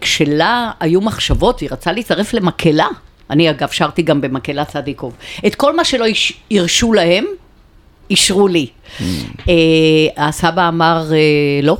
[0.01, 2.87] כשלה היו מחשבות, היא רצה להצטרף למקהלה,
[3.31, 6.05] אני אגב שרתי גם במקהלה צדיקוב, את כל מה שלא
[6.51, 7.25] הרשו להם,
[8.11, 8.67] אישרו לי.
[9.49, 9.55] אה,
[10.17, 11.77] הסבא אמר אה, לא,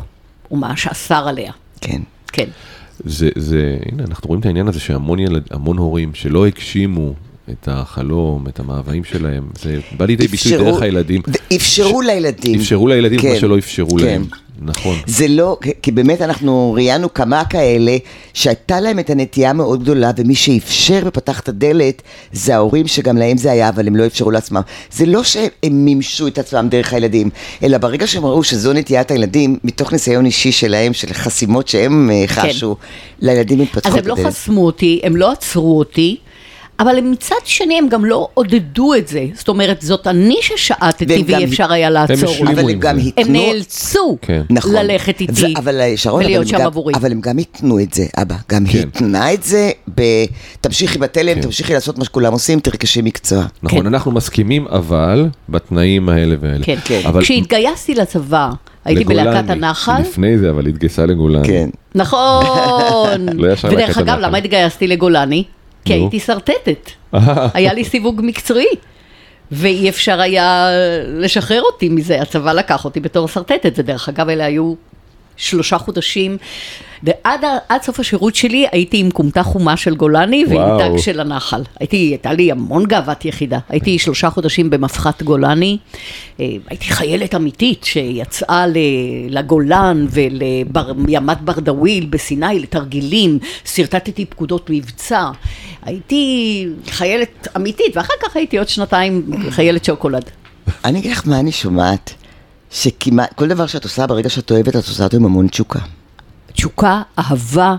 [0.49, 2.01] הוא ממש אסר עליה, כן.
[2.33, 2.49] כן.
[3.05, 7.15] זה, זה, הנה, אנחנו רואים את העניין הזה שהמון ילד, המון הורים שלא הגשימו
[7.51, 11.23] את החלום, את המאוויים שלהם, זה בא לידי ביטוי דרך הילדים.
[11.57, 12.61] אפשרו לילדים.
[12.61, 14.05] אפשרו לילדים כן, מה שלא אפשרו כן.
[14.05, 14.25] להם.
[14.63, 14.97] נכון.
[15.07, 17.97] זה לא, כי באמת אנחנו ראיינו כמה כאלה
[18.35, 23.37] שהייתה להם את הנטייה המאוד גדולה ומי שאפשר ופתח את הדלת זה ההורים שגם להם
[23.37, 24.61] זה היה אבל הם לא אפשרו לעצמם.
[24.93, 27.31] זה לא שהם מימשו את עצמם דרך הילדים,
[27.63, 32.25] אלא ברגע שהם ראו שזו נטיית הילדים, מתוך ניסיון אישי שלהם, של חסימות שהם אה,
[32.27, 32.77] חשו,
[33.21, 33.99] לילדים התפתחו כן.
[33.99, 34.27] אז הם לא הדלת.
[34.27, 36.17] חסמו אותי, הם לא עצרו אותי.
[36.81, 41.25] אבל הם מצד שני הם גם לא עודדו את זה, זאת אומרת זאת אני ששעטתי
[41.27, 42.53] ואי אפשר היה לעצור השלימו אותי.
[42.53, 43.09] אבל הם עם גם זה.
[43.09, 43.25] התנו...
[43.27, 44.43] הם נאלצו כן.
[44.51, 44.73] נכון.
[44.75, 46.95] ללכת איתי ו- אבל שרון, אבל ולהיות הם שם גם- עבורי.
[46.95, 48.35] אבל הם גם התנו את זה, אבא.
[48.53, 48.89] גם כן.
[48.89, 50.03] התנה את זה ב...
[50.61, 51.41] תמשיכי בתלם, כן.
[51.41, 53.45] תמשיכי לעשות מה שכולם עושים, תרכשי מקצוע.
[53.63, 53.87] נכון, כן.
[53.87, 56.65] אנחנו מסכימים, אבל בתנאים האלה והאלה.
[56.65, 56.77] כן.
[56.85, 57.01] כן.
[57.07, 58.51] אבל כשהתגייסתי לצבא,
[58.85, 61.47] הייתי בלהקת הנחל, לפני זה, אבל התגייסה לגולני.
[61.49, 61.69] כן.
[61.95, 62.37] נכון,
[63.35, 64.19] לא ישר ודרך אגב.
[64.19, 65.45] למה התגייסתי לגולני?
[65.87, 65.93] כי.
[65.93, 66.91] הייתי שרטטת,
[67.55, 68.67] היה לי סיווג מקצועי.
[69.53, 70.69] ואי אפשר היה
[71.07, 74.75] לשחרר אותי מזה, הצבא לקח אותי בתור שרטטת, ודרך אגב אלה היו
[75.37, 76.37] שלושה חודשים,
[77.03, 80.79] ועד עד סוף השירות שלי הייתי עם כומתה חומה של גולני ועם וואו.
[80.79, 81.63] תג של הנחל.
[81.81, 85.79] הייתי, הייתה לי המון גאוות יחידה, הייתי שלושה חודשים במפחת גולני,
[86.41, 88.65] אה, הייתי חיילת אמיתית שיצאה
[89.31, 95.31] לגולן ולימת ברדוויל בסיני לתרגילים, שרטטתי פקודות מבצע,
[95.83, 100.31] הייתי חיילת אמיתית, ואחר כך הייתי עוד שנתיים חיילת שוקולד.
[100.85, 102.15] אני אגיד לך מה אני שומעת,
[102.77, 105.79] שכמעט, כל דבר שאת עושה, ברגע שאת אוהבת, את עושה אותו עם המון תשוקה.
[106.53, 107.75] תשוקה, אהבה,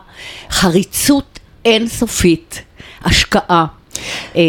[0.51, 2.61] חריצות אינסופית,
[3.05, 3.65] השקעה.
[4.35, 4.41] אה,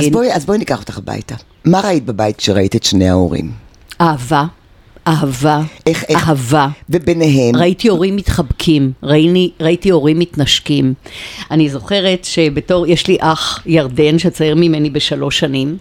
[0.00, 1.34] אז בואי, אז בואי ניקח אותך הביתה.
[1.64, 3.50] מה ראית בבית כשראית את שני ההורים?
[4.00, 4.44] אהבה,
[5.08, 6.68] אהבה, איך- איך- אהבה.
[6.90, 10.94] וביניהם, ראיתי הורים מתחבקים, ראיני, ראיתי הורים מתנשקים.
[11.50, 15.76] אני זוכרת שבתור, יש לי אח ירדן שצעיר ממני בשלוש שנים,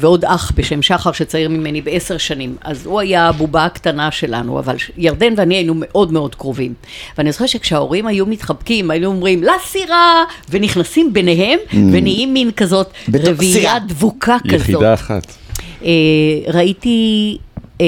[0.00, 2.56] ועוד אח בשם שחר שצעיר ממני בעשר שנים.
[2.64, 6.74] אז הוא היה הבובה הקטנה שלנו, אבל ש- ירדן ואני היינו מאוד מאוד קרובים.
[7.18, 10.24] ואני זוכרת שכשההורים היו מתחבקים, היינו אומרים, לסירה!
[10.50, 12.90] ונכנסים ביניהם, ונהיים מין כזאת.
[13.14, 14.60] רביעייה דבוקה כזאת.
[14.60, 15.26] יחידה אחת.
[15.84, 15.90] אה,
[16.52, 17.38] ראיתי
[17.80, 17.86] אה,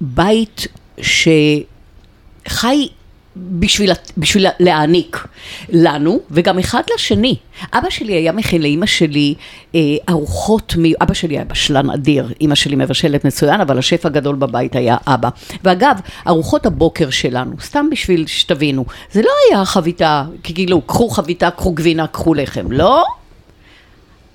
[0.00, 0.66] בית
[1.00, 2.88] שחי
[3.36, 5.26] בשביל, בשביל להעניק
[5.68, 7.36] לנו, וגם אחד לשני.
[7.72, 9.34] אבא שלי היה מכין לאימא שלי
[9.74, 10.92] אה, ארוחות, מי...
[11.02, 15.28] אבא שלי היה בשלן אדיר, אימא שלי מבשלת מצוין, אבל השף הגדול בבית היה אבא.
[15.64, 21.72] ואגב, ארוחות הבוקר שלנו, סתם בשביל שתבינו, זה לא היה חביתה, כאילו, קחו חביתה, קחו
[21.72, 23.04] גבינה, קחו לחם, לא?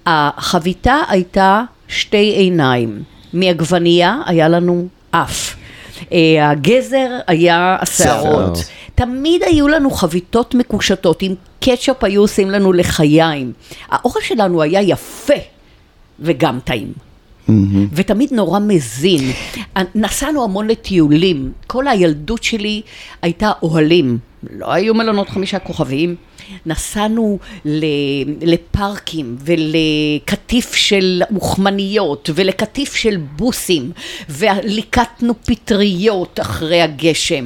[0.06, 5.59] החביתה הייתה שתי עיניים, מעגבנייה היה לנו אף.
[6.12, 8.56] אה, הגזר היה השערות.
[8.56, 8.58] שערות.
[8.96, 13.54] תמיד היו לנו חביתות מקושטות, עם קטשופ היו עושים לנו לחיים.
[13.90, 15.34] האוכל שלנו היה יפה
[16.20, 16.94] וגם טעים.
[17.94, 19.32] ותמיד נורא מזין.
[19.96, 21.52] נסענו המון לטיולים.
[21.68, 22.82] כל הילדות שלי
[23.22, 24.18] הייתה אוהלים.
[24.60, 26.16] לא היו מלונות חמישה כוכבים.
[26.66, 27.40] נסענו
[28.42, 33.92] לפארקים ולקטיף של מוכמניות ולקטיף של בוסים
[34.30, 37.46] וליקטנו פטריות אחרי הגשם.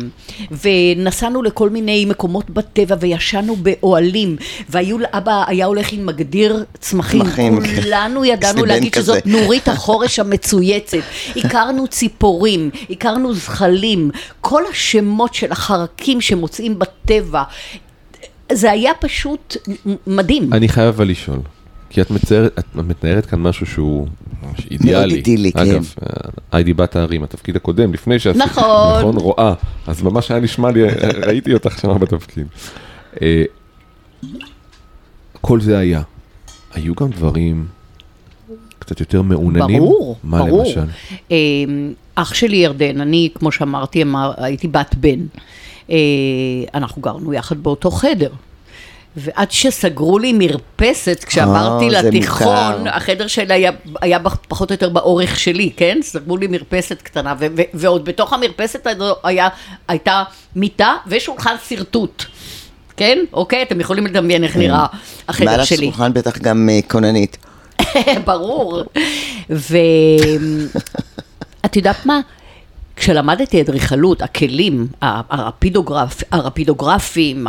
[0.64, 4.36] ונסענו לכל מיני מקומות בטבע וישנו באוהלים.
[4.70, 7.60] והיו לאבא היה הולך עם מגדיר צמחים, צמחים.
[7.66, 9.02] כולנו ידענו להגיד כזה.
[9.04, 10.98] שזאת נורית החורש המצויצת,
[11.36, 14.12] הכרנו ציפורים, הכרנו זחלים,
[14.42, 17.44] כל השמות של החרקים שמוצאים בטבע,
[18.52, 19.58] זה היה פשוט
[20.08, 20.54] מדהים.
[20.54, 21.40] אני חייב אבל לשאול,
[21.90, 24.08] כי את מציירת, את מתארת כאן משהו שהוא
[24.44, 25.16] ממש אידיאלי.
[25.16, 25.60] אידילי, כן.
[25.60, 29.00] אגב, אה, היידי בת הערים, התפקיד הקודם, לפני שעשית, נכון.
[29.00, 29.54] נכון, רואה,
[29.88, 30.84] אז ממש היה נשמע לי,
[31.28, 32.48] ראיתי אותך שם בתפקיד.
[33.22, 33.44] אה,
[35.42, 36.02] כל זה היה.
[36.74, 37.66] היו גם דברים
[38.80, 39.80] קצת יותר מעוננים?
[39.80, 40.64] ברור, מה ברור.
[40.64, 40.86] למשל?
[41.32, 41.38] אה,
[42.16, 45.26] אח שלי ירדן, אני, כמו שאמרתי, אמר, הייתי בת בן.
[45.90, 45.96] אה,
[46.74, 48.30] אנחנו גרנו יחד באותו חדר.
[49.16, 52.78] ועד שסגרו לי מרפסת כשעברתי זה לתיכון, מוכר.
[52.86, 55.98] החדר שלי היה, היה פחות או יותר באורך שלי, כן?
[56.02, 58.88] סגרו לי מרפסת קטנה, ו- ו- ועוד בתוך המרפסת
[59.24, 59.48] היה,
[59.88, 60.24] הייתה
[60.56, 62.24] מיטה ושולחן שרטוט.
[62.98, 63.18] כן?
[63.34, 63.64] אוקיי?
[63.64, 64.86] אתם יכולים לדמיין איך נראה
[65.28, 65.78] החדר מעל שלי.
[65.88, 67.38] השולחן בטח גם אה, כוננית.
[68.26, 68.84] ברור.
[69.50, 69.72] ואת
[71.78, 72.20] יודעת מה?
[72.96, 77.48] כשלמדתי אדריכלות, הכלים, הרפידוגרפ, הרפידוגרפים,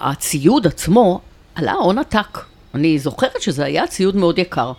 [0.00, 1.20] הציוד עצמו,
[1.54, 2.38] עלה הון עתק.
[2.74, 4.72] אני זוכרת שזה היה ציוד מאוד יקר.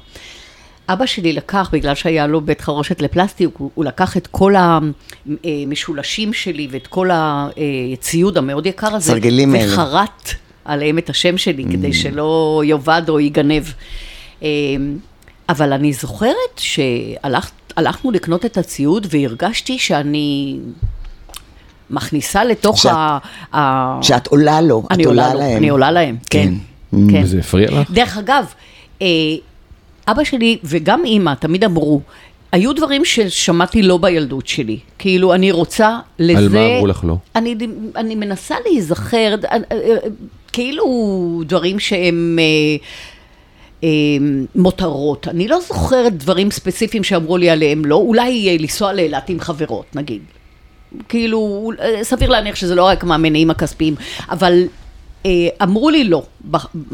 [0.89, 6.33] אבא שלי לקח, בגלל שהיה לו בית חרושת לפלסטיק, הוא, הוא לקח את כל המשולשים
[6.33, 9.13] שלי ואת כל הציוד המאוד יקר הזה.
[9.73, 10.29] וחרט
[10.65, 11.71] עליהם את השם שלי, Mm.
[11.71, 13.63] כדי שלא יאבד או ייגנב.
[14.43, 14.47] אה,
[15.49, 16.33] אבל אני זוכרת
[17.77, 20.57] שהלכנו לקנות את הציוד והרגשתי שאני
[21.89, 23.17] מכניסה לתוך שאת- ה...
[23.57, 23.99] ה...
[24.01, 25.57] שאת עולה לו, את אני עולה עולה לו, להם.
[25.57, 26.53] אני עולה להם, כן.
[26.91, 26.97] כן.
[27.11, 27.21] כן.
[27.23, 27.91] וזה הפריע לך?
[27.91, 28.45] דרך אגב,
[29.01, 29.07] אה,
[30.07, 32.01] אבא שלי וגם אימא תמיד אמרו,
[32.51, 34.79] היו דברים ששמעתי לא בילדות שלי.
[34.99, 36.39] כאילו, אני רוצה לזה...
[36.39, 37.15] על מה אמרו לך לא?
[37.35, 37.55] אני,
[37.95, 39.95] אני מנסה להיזכר, אה, אה,
[40.53, 40.85] כאילו
[41.45, 42.39] דברים שהם...
[42.39, 42.77] אה, אה,
[44.55, 45.27] מותרות.
[45.27, 50.21] אני לא זוכרת דברים ספציפיים שאמרו לי עליהם לא, אולי לנסוע לאילת עם חברות, נגיד.
[51.09, 53.95] כאילו, אה, סביר להניח שזה לא רק מהמניעים הכספיים,
[54.29, 54.63] אבל
[55.25, 55.31] אה,
[55.63, 56.23] אמרו לי לא,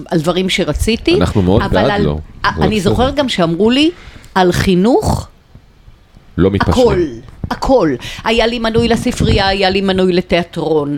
[0.08, 1.15] על דברים שרציתי.
[1.15, 2.17] אנחנו מאוד בעד על- לא.
[2.46, 2.80] אה, אני.
[2.80, 3.91] זוכרת גם שאמרו לי
[4.36, 5.28] על חינוך,
[6.38, 6.88] לא מתפשרים.
[6.88, 7.02] הכל,
[7.52, 7.96] הכל.
[8.24, 10.98] היה לי מנוי לספרייה, היה לי מנוי לתיאטרון,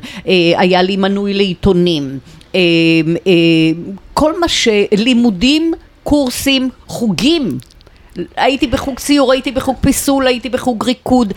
[0.58, 2.20] היה לי מנוי לעיתונים,
[4.14, 4.68] כל מה ש...
[4.92, 7.58] לימודים, קורסים, חוגים.
[8.36, 11.34] הייתי בחוג ציור, הייתי בחוג פיסול, הייתי בחוג ריקוד,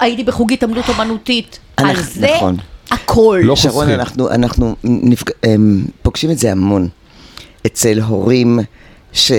[0.00, 1.58] הייתי בחוג התעמלות אומנותית.
[1.76, 2.56] על זה נכון.
[2.90, 3.40] הכל.
[3.44, 3.94] לא שרון, חוסכים.
[3.94, 5.30] אנחנו, אנחנו נפג...
[5.44, 6.88] אמ, פוגשים את זה המון
[7.66, 8.58] אצל הורים
[9.12, 9.32] ש...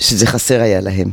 [0.00, 1.10] שזה חסר היה להם.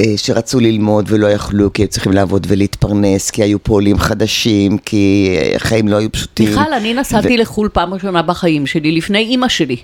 [0.00, 4.78] אה, שרצו ללמוד ולא יכלו כי היו צריכים לעבוד ולהתפרנס, כי היו פה עולים חדשים,
[4.78, 6.48] כי אה, החיים לא היו פשוטים.
[6.48, 9.76] מיכל, אני נסעתי ו- לחו"ל פעם ראשונה בחיים שלי, לפני אימא שלי.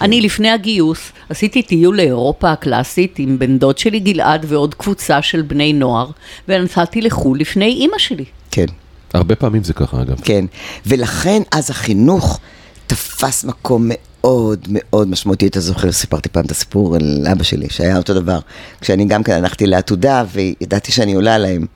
[0.00, 5.42] אני לפני הגיוס עשיתי טיול לאירופה הקלאסית עם בן דוד שלי גלעד ועוד קבוצה של
[5.42, 6.10] בני נוער,
[6.48, 8.24] ונסעתי לחו"ל לפני אימא שלי.
[8.50, 8.66] כן,
[9.14, 10.20] הרבה פעמים זה ככה אגב.
[10.24, 10.44] כן.
[10.86, 12.40] ולכן אז החינוך
[12.86, 13.90] תפס מקום
[14.24, 15.46] מאוד מאוד משמעותי.
[15.46, 18.38] אתה זוכר, סיפרתי פעם את הסיפור על אבא שלי, שהיה אותו דבר.
[18.80, 21.66] כשאני גם כן הלכתי לעתודה וידעתי שאני עולה להם.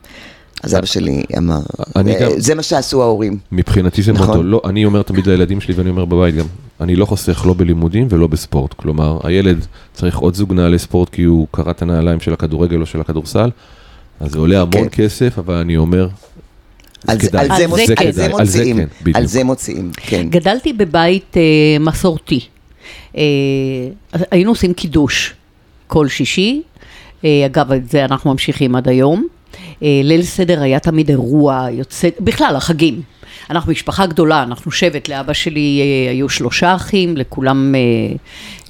[0.62, 1.60] אז אבא שלי אמר,
[1.96, 2.02] "אה,
[2.36, 3.38] זה מה שעשו ההורים.
[3.52, 4.26] מבחינתי זה נכון.
[4.26, 6.46] מוטו, לא, אני אומר תמיד לילדים שלי ואני אומר בבית גם,
[6.80, 8.72] אני לא חוסך לא בלימודים ולא בספורט.
[8.74, 12.86] כלומר, הילד צריך עוד זוג נעלי ספורט כי הוא קרע את הנעליים של הכדורגל או
[12.86, 13.50] של הכדורסל,
[14.20, 14.88] אז זה עולה המון כן.
[14.88, 16.08] כסף, אבל אני אומר,
[17.08, 17.28] על זה-.
[17.40, 18.06] על זה זה כן.
[18.06, 19.16] על זה על זה מוציאים, כן, בדיוק.
[19.16, 20.26] על זה מוציאים, כן.
[20.30, 21.42] גדלתי בבית אה,
[21.80, 22.40] מסורתי.
[23.16, 23.22] אה,
[24.30, 25.34] היינו עושים קידוש
[25.86, 26.62] כל שישי,
[27.24, 29.26] אה, אגב, את זה אנחנו ממשיכים עד היום.
[29.82, 33.02] אה, ליל סדר היה תמיד אירוע יוצא, בכלל, החגים.
[33.52, 37.80] אנחנו משפחה גדולה, אנחנו שבט, לאבא שלי אה, היו שלושה אחים, לכולם, אה,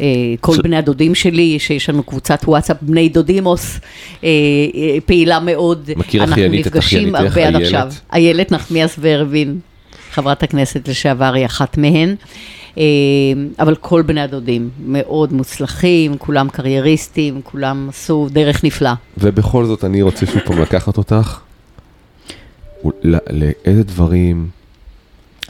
[0.01, 0.07] אה,
[0.41, 3.81] כל בני הדודים שלי, שיש לנו קבוצת וואטסאפ, בני דודימוס,
[5.07, 5.91] פעילה מאוד.
[5.97, 7.87] מכיר אנחנו אחיינית את נפגשים אחייניתך, הרבה עד איילת?
[7.87, 7.93] עכשיו.
[8.13, 9.59] איילת נחמיאס ורבין,
[10.13, 12.15] חברת הכנסת לשעבר, היא אחת מהן.
[13.59, 18.95] אבל כל בני הדודים מאוד מוצלחים, כולם קרייריסטים, כולם עשו דרך נפלאה.
[19.19, 21.41] ובכל זאת אני רוצה שוב פעם לקחת אותך,
[23.31, 24.49] לאיזה דברים,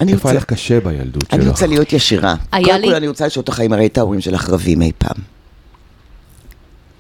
[0.01, 1.35] אני איפה רוצה, היה לך קשה בילדות שלך?
[1.35, 2.35] אני רוצה להיות ישירה.
[2.53, 5.17] היה קודם לי- כל אני רוצה לשאול אותך אם ראית ההורים שלך רבים אי פעם.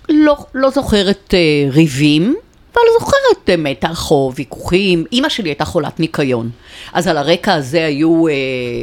[0.08, 1.38] לא, לא זוכרת אה,
[1.70, 2.34] ריבים,
[2.74, 5.04] אבל זוכרת אה, מתח או ויכוחים.
[5.12, 6.50] אימא שלי הייתה חולת ניקיון,
[6.92, 8.32] אז על הרקע הזה היו אה,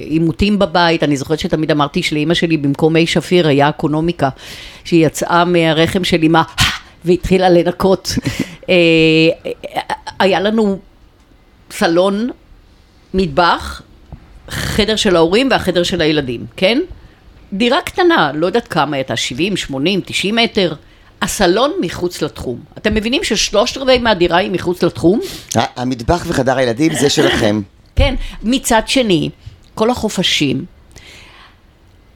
[0.05, 1.03] עימותים בבית.
[1.03, 4.29] אני זוכרת שתמיד אמרתי שלאימא שלי במקום מי שפיר היה אקונומיקה,
[4.83, 6.43] שהיא יצאה מהרחם של אימה
[7.05, 8.13] והתחילה לנקות.
[8.69, 8.75] אה,
[10.19, 10.79] היה לנו
[11.71, 12.29] סלון,
[13.13, 13.81] מטבח,
[14.49, 16.79] חדר של ההורים והחדר של הילדים, כן?
[17.53, 20.73] דירה קטנה, לא יודעת כמה הייתה, 70, 80, 90 מטר.
[21.21, 22.59] הסלון מחוץ לתחום.
[22.77, 25.19] אתם מבינים ששלושת רבעי מהדירה היא מחוץ לתחום?
[25.55, 27.61] המטבח וחדר הילדים זה שלכם.
[27.95, 28.15] כן.
[28.43, 29.29] מצד שני,
[29.75, 30.65] כל החופשים,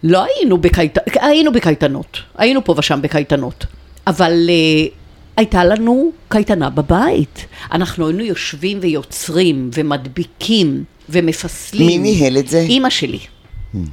[0.03, 0.97] לא היינו, בקייט...
[1.15, 3.65] היינו בקייטנות, היינו פה ושם בקייטנות,
[4.07, 4.91] אבל uh,
[5.37, 7.45] הייתה לנו קייטנה בבית.
[7.71, 11.87] אנחנו היינו יושבים ויוצרים ומדביקים ומפסלים.
[11.87, 12.59] מי ניהל את זה?
[12.59, 13.19] אימא שלי.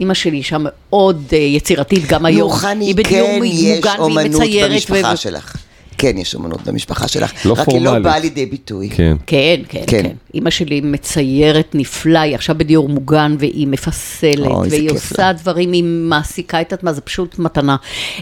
[0.01, 2.51] אימא שלי אישה מאוד uh, יצירתית, גם היום.
[2.51, 5.57] נו, חני, כן, מוגן יש אומנות מציירת במשפחה ו- שלך.
[6.01, 8.05] שכן יש אומנות במשפחה שלך, לא רק היא לא פורמלית.
[8.05, 8.91] באה לידי ביטוי.
[8.91, 9.17] כן.
[9.27, 10.03] כן, כן, כן.
[10.03, 10.11] כן.
[10.35, 15.85] אימא שלי מציירת נפלא, היא עכשיו בדיור מוגן והיא מפסלת, איזה והיא עושה דברים, היא
[15.85, 17.77] מעסיקה את עצמה, זה פשוט מתנה.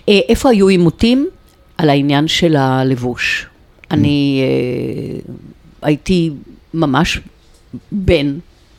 [0.08, 1.28] אה, איפה היו עימותים?
[1.78, 3.46] על העניין של הלבוש.
[3.90, 5.32] אני אה,
[5.82, 6.30] הייתי
[6.74, 7.20] ממש
[7.92, 8.38] בן,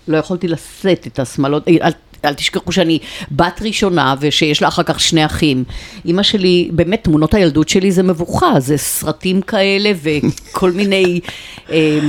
[0.10, 1.92] לא יכולתי לשאת את השמלות, אל,
[2.26, 3.00] אל תשכחו שאני
[3.32, 5.64] בת ראשונה ושיש לה אחר כך שני אחים.
[6.06, 11.20] אימא שלי, באמת, תמונות הילדות שלי זה מבוכה, זה סרטים כאלה וכל מיני
[11.72, 12.00] אה,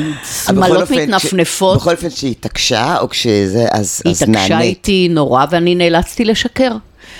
[0.44, 1.76] שמלות מתנפנפות.
[1.76, 4.76] בכל אופן שהיא התעקשה, או כשזה, אז היא אז התעקשה נענית.
[4.76, 6.72] איתי נורא ואני נאלצתי לשקר.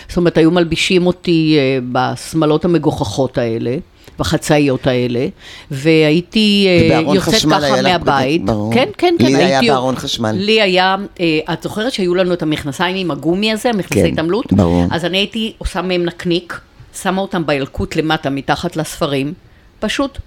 [0.09, 3.77] זאת אומרת, היו מלבישים אותי אה, בשמלות המגוחכות האלה.
[4.21, 5.27] בחצאיות האלה,
[5.71, 8.45] והייתי אה, יוצאת ככה מהבית.
[8.45, 8.75] ברור.
[8.75, 9.27] כן, כן, כן.
[9.27, 10.33] לי היה בארון חשמל.
[10.33, 14.53] לי היה, אה, את זוכרת שהיו לנו את המכנסיים עם הגומי הזה, המכנסי כן, התעמלות?
[14.53, 14.85] ברור.
[14.91, 16.61] אז אני הייתי עושה מהם נקניק,
[17.03, 19.33] שמה אותם בילקוט למטה, מתחת לספרים,
[19.81, 20.19] פשוט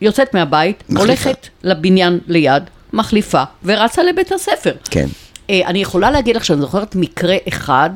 [0.00, 1.00] יוצאת מהבית, מחליפה.
[1.00, 4.72] הולכת לבניין ליד, מחליפה, ורצה לבית הספר.
[4.90, 5.06] כן.
[5.50, 7.90] אה, אני יכולה להגיד לך שאני זוכרת מקרה אחד,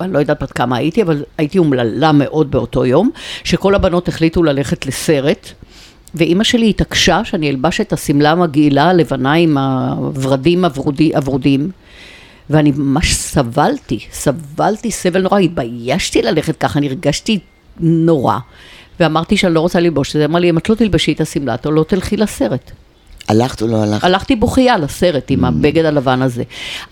[0.00, 3.10] אני לא יודעת בת כמה הייתי, אבל הייתי אומללה מאוד באותו יום,
[3.44, 5.48] שכל הבנות החליטו ללכת לסרט,
[6.14, 11.70] ואימא שלי התעקשה שאני אלבש את השמלה המגעילה הלבנה עם הוורדים הוורודי- הוורודים.
[12.50, 17.38] ואני ממש סבלתי, סבלתי סבל נורא, התביישתי ללכת ככה, אני הרגשתי
[17.80, 18.38] נורא.
[19.00, 21.54] ואמרתי שאני לא רוצה ללבוש את זה, אמר לי, אם את לא תלבשי את השמלה,
[21.54, 22.70] את לא תלכי לסרט.
[23.30, 24.04] הלכת או לא הלכת?
[24.04, 25.32] הלכתי בוכייה לסרט Mm.
[25.32, 26.42] עם הבגד הלבן הזה.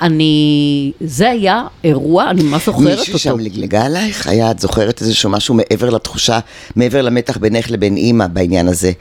[0.01, 2.99] אני, זה היה אירוע, אני ממש זוכרת אותו.
[3.01, 4.27] מישהו שם לגלגה עלייך?
[4.27, 6.39] היה, את זוכרת איזשהו משהו מעבר לתחושה,
[6.77, 8.93] מעבר למתח בינך לבין אימא בעניין הזה?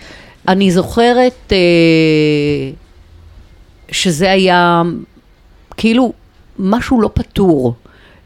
[0.48, 1.58] אני זוכרת אה,
[3.92, 4.82] שזה היה
[5.78, 6.14] כאילו
[6.60, 7.74] משהו לא פתור,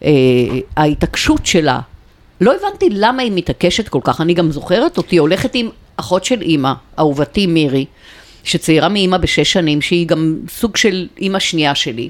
[0.03, 0.09] אה,
[0.77, 1.79] ההתעקשות שלה.
[2.41, 6.41] לא הבנתי למה היא מתעקשת כל כך, אני גם זוכרת אותי הולכת עם אחות של
[6.41, 7.85] אימא, אהובתי מירי,
[8.43, 12.09] שצעירה מאימא בשש שנים, שהיא גם סוג של אימא שנייה שלי.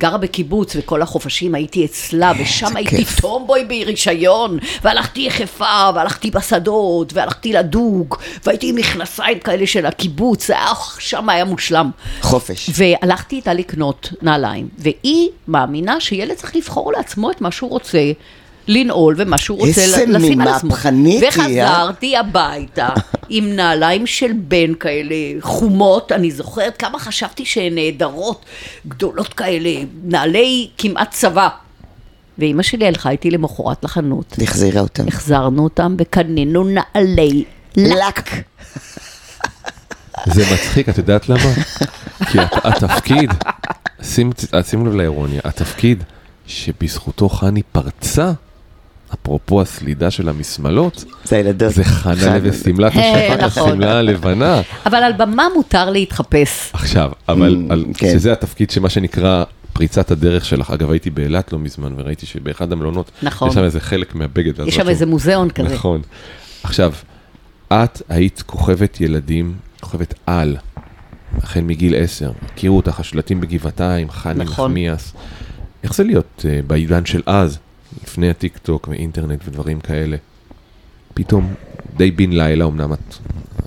[0.00, 3.20] גרה בקיבוץ וכל החופשים הייתי אצלה, ושם הייתי כיף.
[3.20, 8.14] טומבוי ברישיון, והלכתי יחפה, והלכתי בשדות, והלכתי לדוג,
[8.46, 10.50] והייתי עם מכנסיים כאלה של הקיבוץ,
[10.98, 11.90] שם היה מושלם.
[12.20, 12.70] חופש.
[12.74, 18.12] והלכתי איתה לקנות נעליים, והיא מאמינה שילד צריך לבחור לעצמו את מה שהוא רוצה.
[18.68, 20.70] לנעול ומה שהוא רוצה איזה לשים על עצמו.
[20.70, 21.30] מהפכנית היא,
[21.62, 21.74] אה?
[21.74, 22.88] וחזרתי הביתה
[23.28, 28.44] עם נעליים של בן כאלה, חומות, אני זוכרת כמה חשבתי שהן נהדרות,
[28.88, 29.70] גדולות כאלה,
[30.04, 31.48] נעלי כמעט צבא.
[32.38, 35.08] ואימא שלי הלכה איתי למחרת לחנות, החזירה אותם.
[35.08, 37.44] החזרנו אותם וקנינו נעלי
[37.76, 38.30] לק.
[40.34, 41.52] זה מצחיק, את יודעת למה?
[42.30, 43.30] כי הת- התפקיד,
[44.02, 44.30] שים
[44.68, 46.04] שים לב לאירוניה, התפקיד
[46.46, 48.32] שבזכותו חני פרצה,
[49.14, 51.72] אפרופו הסלידה של המסמלות, זה הילדות.
[51.74, 53.68] זה חנה ושמלת אה, השבת, נכון.
[53.70, 54.60] השמלה הלבנה.
[54.86, 56.70] אבל על במה מותר להתחפש.
[56.72, 58.10] עכשיו, אבל Mm, על- כן.
[58.12, 60.70] שזה התפקיד שמה שנקרא פריצת הדרך שלך.
[60.70, 63.48] אגב, הייתי באילת לא מזמן וראיתי שבאחד המלונות, נכון.
[63.48, 64.60] יש שם איזה חלק מהבגד.
[64.60, 65.74] ואז יש שם רשום- איזה מוזיאון כזה.
[65.74, 66.00] נכון.
[66.62, 66.92] עכשיו,
[67.72, 70.56] את היית כוכבת ילדים, כוכבת על,
[71.42, 72.30] החל מגיל עשר.
[72.52, 74.70] הכירו אותך, השלטים בגבעתיים, חני נכון.
[74.70, 75.12] נחמיאס.
[75.84, 77.58] איך זה להיות uh, בעידן של אז,
[78.02, 80.16] לפני הטיק טוק ואינטרנט ודברים כאלה?
[81.14, 81.54] פתאום,
[81.96, 83.14] די בן לילה, אמנם את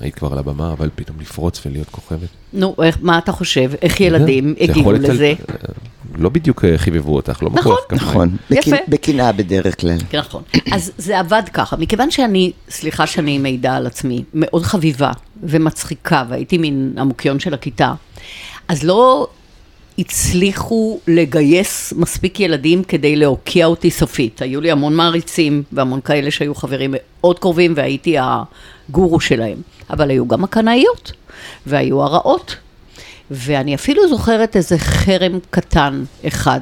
[0.02, 2.28] היית כבר על הבמה, אבל פתאום לפרוץ ולהיות כוכבת.
[2.54, 3.72] נו, איך, מה אתה חושב?
[3.82, 5.34] איך ילדים הגיעו לצל- לזה?
[6.16, 7.72] לא בדיוק אה, חיבבו אותך, לא נכון.
[7.72, 8.02] לך כפיים.
[8.10, 8.36] נכון.
[8.50, 8.72] יפה.
[8.76, 9.98] בקנ- בקנאה בדרך כלל.
[10.10, 10.44] כן, נכון.
[10.72, 15.12] אז זה עבד ככה, מכיוון שאני, סליחה שאני מעידה על עצמי, מאוד חביבה
[15.44, 17.94] ומצחיקה, והייתי מין המוקיון של הכיתה,
[18.68, 19.28] אז לא
[20.00, 24.42] הצליחו לגייס מספיק ילדים כדי להוקיע אותי סופית.
[24.42, 29.62] היו לי המון מעריצים והמון כאלה שהיו חברים מאוד קרובים והייתי הגורו שלהם.
[29.90, 31.12] אבל היו גם הקנאיות
[31.66, 32.56] והיו הרעות.
[33.32, 36.62] ואני אפילו זוכרת איזה חרם קטן אחד,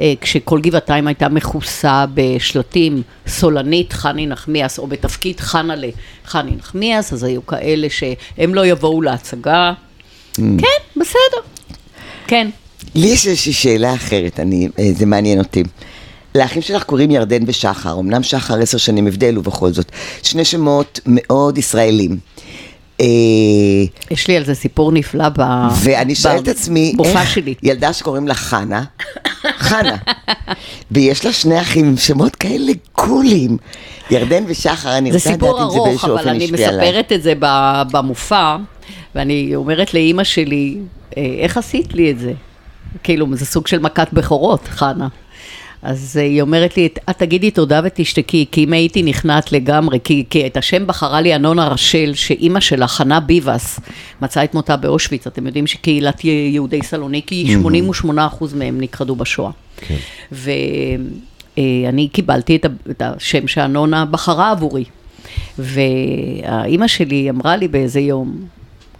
[0.00, 5.88] אה, כשכל גבעתיים הייתה מכוסה בשלטים סולנית חני נחמיאס, או בתפקיד חנה'לה
[6.26, 9.72] חני נחמיאס, אז היו כאלה שהם לא יבואו להצגה.
[10.34, 11.53] כן, בסדר.
[12.26, 12.48] כן.
[12.94, 15.62] לי יש איזושהי שאלה אחרת, אני, אה, זה מעניין אותי.
[16.34, 19.92] לאחים שלך קוראים ירדן ושחר, אמנם שחר עשר שנים הבדל ובכל זאת.
[20.22, 22.16] שני שמות מאוד ישראלים.
[23.00, 23.06] אה,
[24.10, 25.42] יש לי על זה סיפור נפלא ב...
[25.82, 27.54] ואני שואלת את עצמי, איך שלי.
[27.62, 28.84] ילדה שקוראים לה חנה,
[29.58, 29.96] חנה,
[30.90, 33.56] ויש לה שני אחים עם שמות כאלה קולים.
[34.10, 36.68] ירדן ושחר, אני זה רוצה לדעת סיפור אם זה ארוך, באיזשהו אבל אופן אני השפיע
[36.68, 36.88] עליי.
[36.88, 38.56] מספרת את זה ב- במופע,
[39.14, 40.80] ואני אומרת לאימא שלי, "אה,
[41.16, 42.32] איך עשית לי את זה?
[43.02, 45.08] כאילו, זה סוג של מכת בכורות, חנה.
[45.82, 50.46] אז היא אומרת לי, את תגידי תודה ותשתקי, כי אם הייתי נכנעת לגמרי, כי, כי
[50.46, 53.80] את השם בחרה לי אנונה רשל, שאימא שלה, חנה ביבס,
[54.22, 55.26] מצאה את מותה באושוויץ.
[55.26, 57.56] אתם יודעים שקהילת יהודי סלוניקי,
[58.06, 59.50] 88% מהם נכחדו בשואה.
[59.76, 59.96] כן.
[61.56, 64.84] ואני קיבלתי את את השם שאנונה בחרה עבורי.
[65.58, 68.36] והאימא שלי אמרה לי באיזה יום,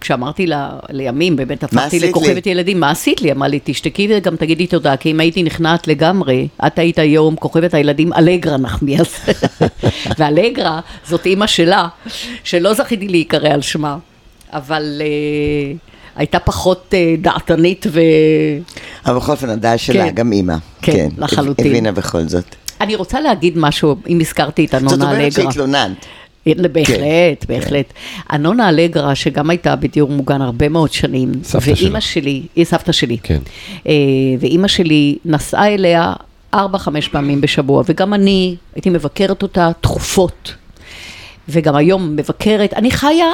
[0.04, 2.08] כשאמרתי לה, לימים, באמת הפכתי עשית לי?
[2.08, 3.32] לכוכבת ילדים, מה עשית לי?
[3.32, 7.74] אמרה לי, תשתקי וגם תגידי תודה, כי אם הייתי נכנעת לגמרי, את היית היום כוכבת
[7.74, 9.20] הילדים אלגרה נחמיאס.
[10.18, 11.88] ואלגרה זאת אימא שלה,
[12.44, 13.96] שלא זכיתי להיקרא על שמה,
[14.52, 15.76] אבל אה,
[16.16, 18.00] הייתה פחות אה, דעתנית ו...
[19.06, 20.14] אבל בכל אופן, הדעה שלה, כן.
[20.14, 20.56] גם אימא.
[20.82, 21.66] כן, לחלוטין.
[21.66, 22.54] הבינה בכל זאת.
[22.80, 25.52] אני רוצה להגיד משהו, אם הזכרתי את זאת אנונה אומרת אלגרה.
[25.52, 26.06] שהתלוננת.
[26.46, 27.92] בהחלט, בהחלט.
[28.32, 32.00] אנונה אלגרה, שגם הייתה בדיור מוגן הרבה מאוד שנים, סבתא ואימא.
[32.00, 33.38] שלי, היא סבתא שלי, כן.
[33.86, 33.92] אה,
[34.40, 36.12] ואימא שלי נסעה אליה
[36.54, 40.54] ארבע, חמש פעמים בשבוע, וגם אני הייתי מבקרת אותה תכופות,
[41.48, 42.74] וגם היום מבקרת.
[42.74, 43.26] אני חיה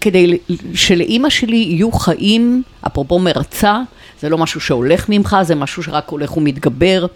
[0.00, 0.38] כדי
[0.74, 3.80] שלאימא שלי יהיו חיים, אפרופו מרצה,
[4.20, 7.06] זה לא משהו שהולך ממך, זה משהו שרק הולך ומתגבר,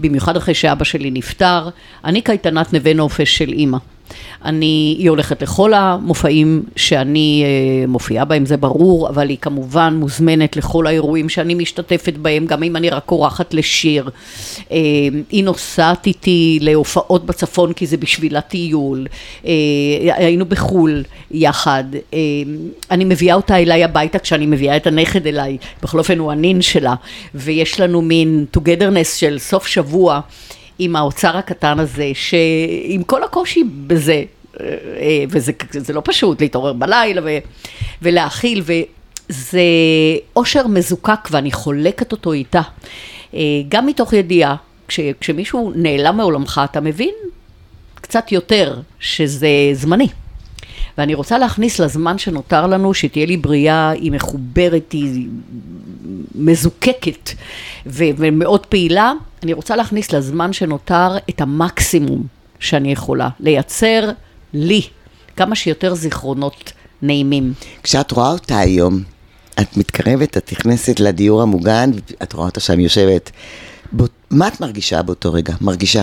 [0.00, 1.68] במיוחד אחרי שאבא שלי נפטר.
[2.04, 3.78] אני קייטנת נווה נופש של אימא.
[4.44, 10.56] אני, היא הולכת לכל המופעים שאני אה, מופיעה בהם, זה ברור, אבל היא כמובן מוזמנת
[10.56, 14.10] לכל האירועים שאני משתתפת בהם, גם אם אני רק אורחת לשיר.
[14.72, 14.78] אה,
[15.30, 19.06] היא נוסעת איתי להופעות בצפון, כי זה בשבילה טיול.
[19.46, 19.52] אה,
[20.04, 21.84] היינו בחו"ל יחד.
[22.14, 22.18] אה,
[22.90, 26.94] אני מביאה אותה אליי הביתה כשאני מביאה את הנכד אליי, בכל אופן הוא הנין שלה,
[27.34, 30.20] ויש לנו מין togetherness של סוף שבוע.
[30.78, 34.66] עם האוצר הקטן הזה, שעם כל הקושי בזה, אה,
[35.00, 37.38] אה, וזה זה לא פשוט להתעורר בלילה ו,
[38.02, 39.62] ולהכיל, וזה
[40.36, 42.62] אושר מזוקק ואני חולקת אותו איתה.
[43.34, 44.56] אה, גם מתוך ידיעה,
[44.88, 47.14] כש, כשמישהו נעלם מעולמך, אתה מבין
[47.94, 50.08] קצת יותר שזה זמני.
[50.98, 55.26] ואני רוצה להכניס לזמן שנותר לנו, שתהיה לי בריאה, היא מחוברת, היא
[56.34, 57.30] מזוקקת
[57.86, 59.12] ו- ומאוד פעילה.
[59.42, 62.26] אני רוצה להכניס לזמן שנותר את המקסימום
[62.60, 64.10] שאני יכולה, לייצר
[64.54, 64.82] לי
[65.36, 66.72] כמה שיותר זיכרונות
[67.02, 67.52] נעימים.
[67.82, 69.02] כשאת רואה אותה היום,
[69.60, 71.90] את מתקרבת, את נכנסת לדיור המוגן,
[72.22, 73.30] את רואה אותה שם יושבת.
[73.92, 75.54] בוא, מה את מרגישה באותו רגע?
[75.60, 76.02] מרגישה.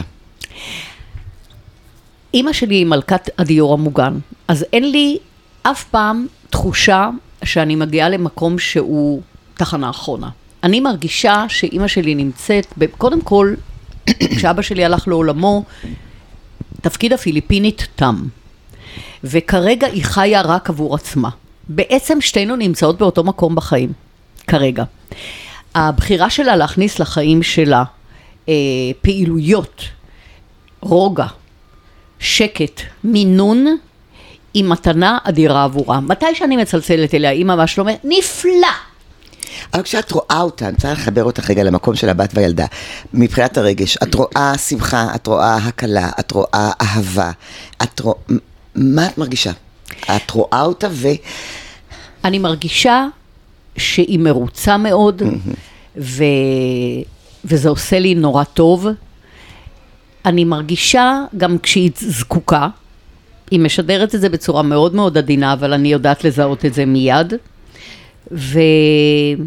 [2.34, 4.18] אימא שלי היא מלכת הדיור המוגן,
[4.48, 5.18] אז אין לי
[5.64, 7.10] אף פעם תחושה
[7.44, 9.22] שאני מגיעה למקום שהוא
[9.60, 10.30] תחנה אחרונה.
[10.64, 13.54] אני מרגישה שאימא שלי נמצאת, ב- קודם כל,
[14.36, 15.64] כשאבא שלי הלך לעולמו,
[16.82, 18.16] תפקיד הפיליפינית תם.
[19.24, 21.30] וכרגע היא חיה רק עבור עצמה.
[21.70, 23.94] בעצם שתינו נמצאות באותו מקום בחיים,
[24.48, 24.84] כרגע.
[25.76, 27.84] הבחירה שלה להכניס לחיים שלה
[28.50, 28.54] אה,
[29.02, 29.84] פעילויות,
[30.82, 31.28] רוגע,
[32.20, 33.78] שקט, מינון,
[34.54, 36.00] היא מתנה אדירה עבורה.
[36.00, 37.96] מתי שאני מצלצלת אליה, אימא מה שלומך?
[38.04, 38.89] נפלא!
[39.74, 42.66] אבל כשאת רואה אותה, אני רוצה לחבר אותך רגע למקום של הבת והילדה.
[43.14, 47.32] מבחינת הרגש, את רואה שמחה, את רואה הקלה, את רואה אהבה,
[47.84, 48.18] את רואה...
[48.76, 49.52] מה את מרגישה?
[50.16, 51.08] את רואה אותה ו...
[52.24, 53.08] אני מרגישה
[53.78, 55.22] שהיא מרוצה מאוד,
[55.98, 56.24] ו...
[57.46, 58.88] וזה עושה לי נורא טוב.
[60.26, 62.68] אני מרגישה גם כשהיא זקוקה,
[63.52, 67.34] היא משדרת את זה בצורה מאוד מאוד עדינה, אבל אני יודעת לזהות את זה מיד.
[68.32, 69.40] ואני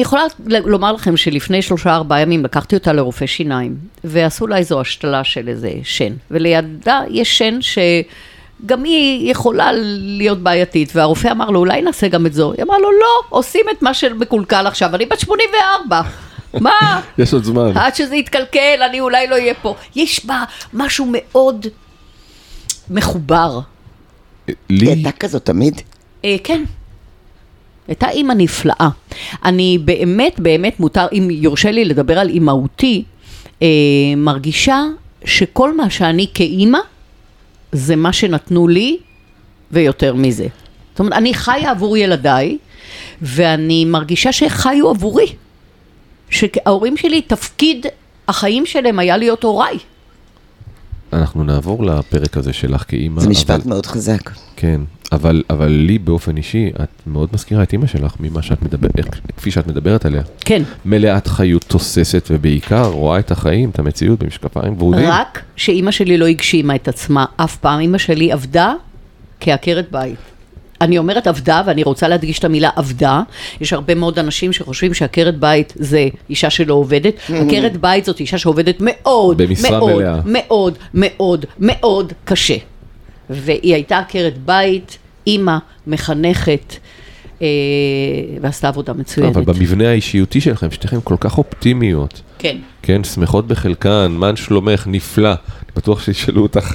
[0.00, 5.24] יכולה לומר לכם שלפני שלושה ארבעה ימים לקחתי אותה לרופא שיניים, ועשו לה איזו השתלה
[5.24, 11.82] של איזה שן, ולידה יש שן שגם היא יכולה להיות בעייתית, והרופא אמר לו, אולי
[11.82, 12.52] נעשה גם את זו.
[12.52, 16.00] היא אמרה לו, לא, עושים את מה שמקולקל עכשיו, אני בת 84.
[16.60, 17.00] מה?
[17.18, 17.76] יש עוד זמן.
[17.76, 19.74] עד שזה יתקלקל, אני אולי לא אהיה פה.
[19.96, 20.44] יש בה
[20.74, 21.66] משהו מאוד
[22.90, 23.60] מחובר.
[24.46, 25.80] היא לי, הייתה כזאת תמיד?
[26.24, 26.64] אה, כן.
[27.90, 28.88] הייתה אימא נפלאה.
[29.44, 33.04] אני באמת, באמת מותר, אם יורשה לי לדבר על אימהותי,
[33.62, 33.66] אה,
[34.16, 34.82] מרגישה
[35.24, 36.78] שכל מה שאני כאימא,
[37.72, 38.98] זה מה שנתנו לי,
[39.72, 40.46] ויותר מזה.
[40.92, 42.58] זאת אומרת, אני חיה עבור ילדיי,
[43.22, 45.26] ואני מרגישה שחיו עבורי.
[46.30, 47.86] שההורים שלי, תפקיד
[48.28, 49.76] החיים שלהם היה להיות הוריי.
[51.12, 53.20] אנחנו נעבור לפרק הזה שלך כאימא.
[53.20, 54.30] זה משפט אבל- מאוד חזק.
[54.56, 54.80] כן,
[55.12, 59.50] אבל, אבל לי באופן אישי, את מאוד מזכירה את אימא שלך ממה שאת מדברת, כפי
[59.50, 60.22] שאת מדברת עליה.
[60.40, 60.62] כן.
[60.84, 65.08] מלאת חיות תוססת, ובעיקר רואה את החיים, את המציאות במשקפיים ורודים.
[65.08, 67.80] רק שאימא שלי לא הגשימה את עצמה אף פעם.
[67.80, 68.72] אימא שלי עבדה
[69.40, 70.16] כעקרת בית.
[70.80, 73.22] אני אומרת עבדה, ואני רוצה להדגיש את המילה עבדה.
[73.60, 77.14] יש הרבה מאוד אנשים שחושבים שעקרת בית זה אישה שלא עובדת.
[77.28, 80.20] עקרת בית זאת אישה שעובדת מאוד, במשרה מאוד, מלאה.
[80.24, 82.56] מאוד, מאוד, מאוד קשה.
[83.30, 85.56] והיא הייתה עקרת בית, אימא,
[85.86, 86.74] מחנכת,
[87.42, 87.46] אה,
[88.40, 89.36] ועשתה עבודה מצוינת.
[89.36, 92.56] אבל במבנה האישיותי שלכם, שתיכן כל כך אופטימיות, כן.
[92.82, 95.28] כן, שמחות בחלקן, מה שלומך, נפלא.
[95.28, 95.36] אני
[95.76, 96.74] בטוח שישאלו אותך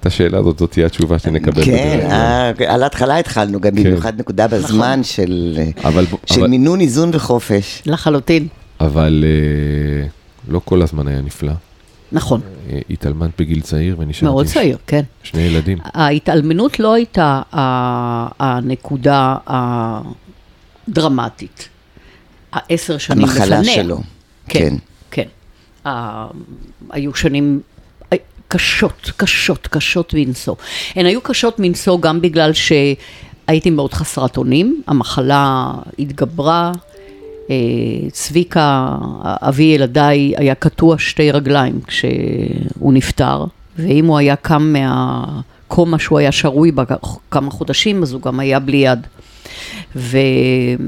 [0.00, 1.64] את השאלה הזאת, זאת תהיה התשובה שנקבל.
[1.64, 1.98] כן.
[2.10, 7.82] אה, על ההתחלה התחלנו, גם במיוחד נקודה בזמן של אבל- של אבל- מינון, איזון וחופש.
[7.86, 8.48] לחלוטין.
[8.80, 10.06] אבל אה,
[10.48, 11.52] לא כל הזמן היה נפלא.
[12.12, 12.40] נכון.
[12.70, 15.02] אה, התאלמנת בגיל צעיר ונשארתי מאוד צעיר, כן.
[15.22, 15.78] שני ילדים.
[15.84, 17.42] ההתאלמנות לא הייתה
[18.38, 19.36] הנקודה
[20.88, 21.68] הדרמטית.
[22.52, 23.44] העשר שנים לפניה.
[23.44, 24.00] המחלה שלו,
[24.48, 24.74] כן,
[25.10, 25.26] כן.
[25.84, 25.90] כן.
[26.90, 27.60] היו שנים
[28.12, 28.16] אה,
[28.48, 30.54] קשות, קשות, קשות מנשוא.
[30.94, 36.72] הן היו קשות מנשוא גם בגלל שהייתי מאוד חסרת אונים, המחלה התגברה.
[37.50, 37.56] אה,
[38.12, 43.44] צביקה, אבי ילדיי, היה קטוע שתי רגליים כשהוא נפטר,
[43.78, 46.84] ואם הוא היה קם מהקומה שהוא היה שרוי בה
[47.30, 49.06] כמה חודשים, אז הוא גם היה בלי יד.
[49.94, 50.86] ואני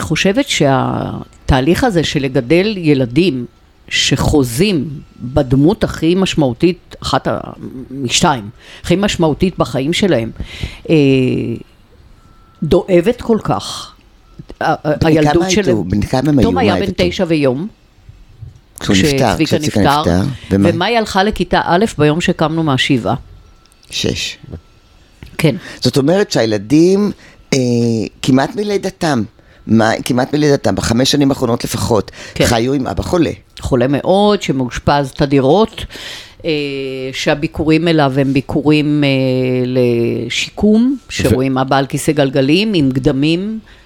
[0.00, 3.46] חושבת שהתהליך הזה של לגדל ילדים
[3.88, 4.88] שחוזים
[5.20, 7.28] בדמות הכי משמעותית, אחת
[7.90, 8.50] משתיים,
[8.82, 10.30] הכי משמעותית בחיים שלהם,
[10.90, 10.94] אה,
[12.62, 13.94] דואבת כל כך.
[14.60, 15.44] הילדות.
[15.46, 15.84] הייתו?
[15.84, 16.48] בני כמה הם היו?
[16.48, 16.86] תום היה בן?
[16.96, 17.68] תשע ויום.
[18.80, 20.22] כשהוא נפטר, כשצביקה נפטר.
[20.50, 20.96] ומאי?
[20.96, 23.14] הלכה לכיתה א' ביום שקמנו מהשבעה.
[23.90, 24.38] שש.
[25.38, 25.56] כן.
[25.80, 27.10] זאת אומרת שהילדים
[27.54, 27.58] אה,
[28.22, 29.22] כמעט מלידתם,
[29.66, 32.46] מה, כמעט מלידתם, בחמש שנים האחרונות לפחות, כן.
[32.46, 33.30] חיו עם אבא חולה.
[33.60, 35.84] חולה מאוד, שמאושפז תדירות,
[36.44, 36.50] אה,
[37.12, 39.08] שהביקורים אליו הם ביקורים אה,
[39.66, 43.77] לשיקום, שרואים אבא על כיסא גלגלים עם גדמים, כן,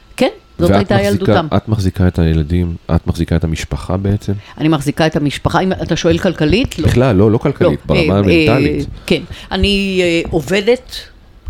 [0.62, 1.46] זאת ואת הייתה ילדותם.
[1.56, 4.32] את מחזיקה את הילדים, את מחזיקה את המשפחה בעצם?
[4.58, 6.78] אני מחזיקה את המשפחה, אם אתה שואל כלכלית?
[6.78, 6.86] לא.
[6.88, 8.80] בכלל, לא, לא כלכלית, לא, ברמה אה, המנטלית.
[8.80, 10.96] אה, כן, אני אה, עובדת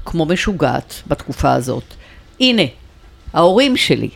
[0.05, 1.85] כמו משוגעת בתקופה הזאת.
[2.41, 2.63] הנה,
[3.35, 4.09] ההורים שלי,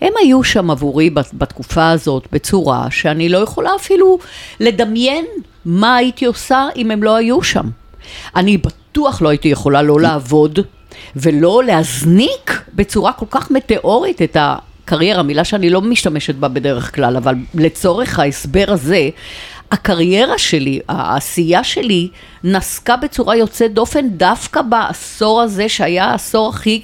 [0.00, 4.18] הם היו שם עבורי בת- בתקופה הזאת בצורה שאני לא יכולה אפילו
[4.60, 5.24] לדמיין
[5.64, 7.66] מה הייתי עושה אם הם לא היו שם.
[8.36, 10.58] אני בטוח לא הייתי יכולה לא לעבוד
[11.16, 17.16] ולא להזניק בצורה כל כך מטאורית את הקריירה, מילה שאני לא משתמשת בה בדרך כלל,
[17.16, 19.08] אבל לצורך ההסבר הזה,
[19.72, 22.08] הקריירה שלי, העשייה שלי,
[22.44, 26.82] נסקה בצורה יוצאת דופן דווקא בעשור הזה שהיה העשור הכי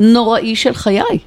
[0.00, 1.18] נוראי של חיי.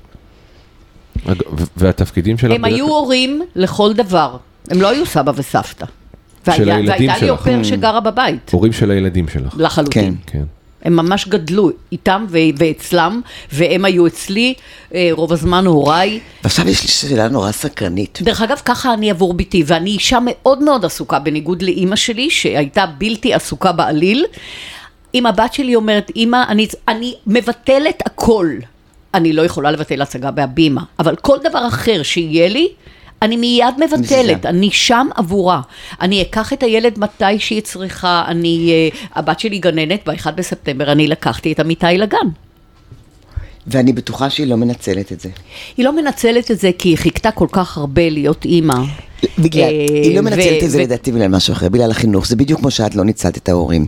[1.78, 2.52] והתפקידים שלך...
[2.52, 4.38] הם היו הורים לכל דבר,
[4.70, 5.86] הם לא היו סבא וסבתא.
[5.86, 7.30] של והיה- הילדים והייתה לי שלך.
[7.40, 9.54] אופר שגרה בבית, הורים של הילדים שלך.
[9.58, 10.16] לחלוטין.
[10.26, 10.40] כן.
[10.40, 10.44] כן.
[10.84, 13.22] הם ממש גדלו איתם ו- ואצלם,
[13.52, 14.54] והם היו אצלי
[14.96, 16.20] אה, רוב הזמן הוריי.
[16.44, 18.20] ועכשיו יש לי שאלה נורא סקרנית.
[18.22, 22.86] דרך אגב, ככה אני עבור ביתי, ואני אישה מאוד מאוד עסוקה, בניגוד לאימא שלי, שהייתה
[22.98, 24.26] בלתי עסוקה בעליל.
[25.16, 28.50] אם הבת שלי אומרת, אימא, אני, אני מבטלת הכל.
[29.14, 32.68] אני לא יכולה לבטל הצגה בהבימה, אבל כל דבר אחר שיהיה לי,
[33.22, 34.46] אני מיד מבטלת.
[34.46, 35.62] אני שם עבורה.
[36.02, 41.08] אני אקח את הילד מתי שהיא צריכה, אני, אה, הבת שלי גננת, ב-1 בספטמבר אני
[41.08, 42.28] לקחתי את אמיתי לגן.
[43.68, 45.30] ואני בטוחה שהיא לא מנצלת את זה.
[45.78, 48.84] היא לא מנצלת את זה כי היא חיכתה כל כך הרבה להיות אימא.
[49.40, 52.28] בגלל, אה, היא לא מנצלת ו- את זה ו- לדעתי בגלל משהו אחר, בגלל החינוך,
[52.28, 53.86] זה בדיוק כמו שאת לא ניצלת את ההורים.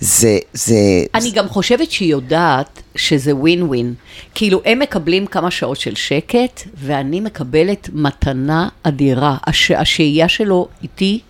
[0.00, 0.76] זה, זה...
[1.14, 3.94] אני גם חושבת שהיא יודעת שזה ווין ווין.
[4.34, 9.36] כאילו, הם מקבלים כמה שעות של שקט, ואני מקבלת מתנה אדירה.
[9.46, 9.70] הש...
[9.70, 11.20] השהייה שלו איתי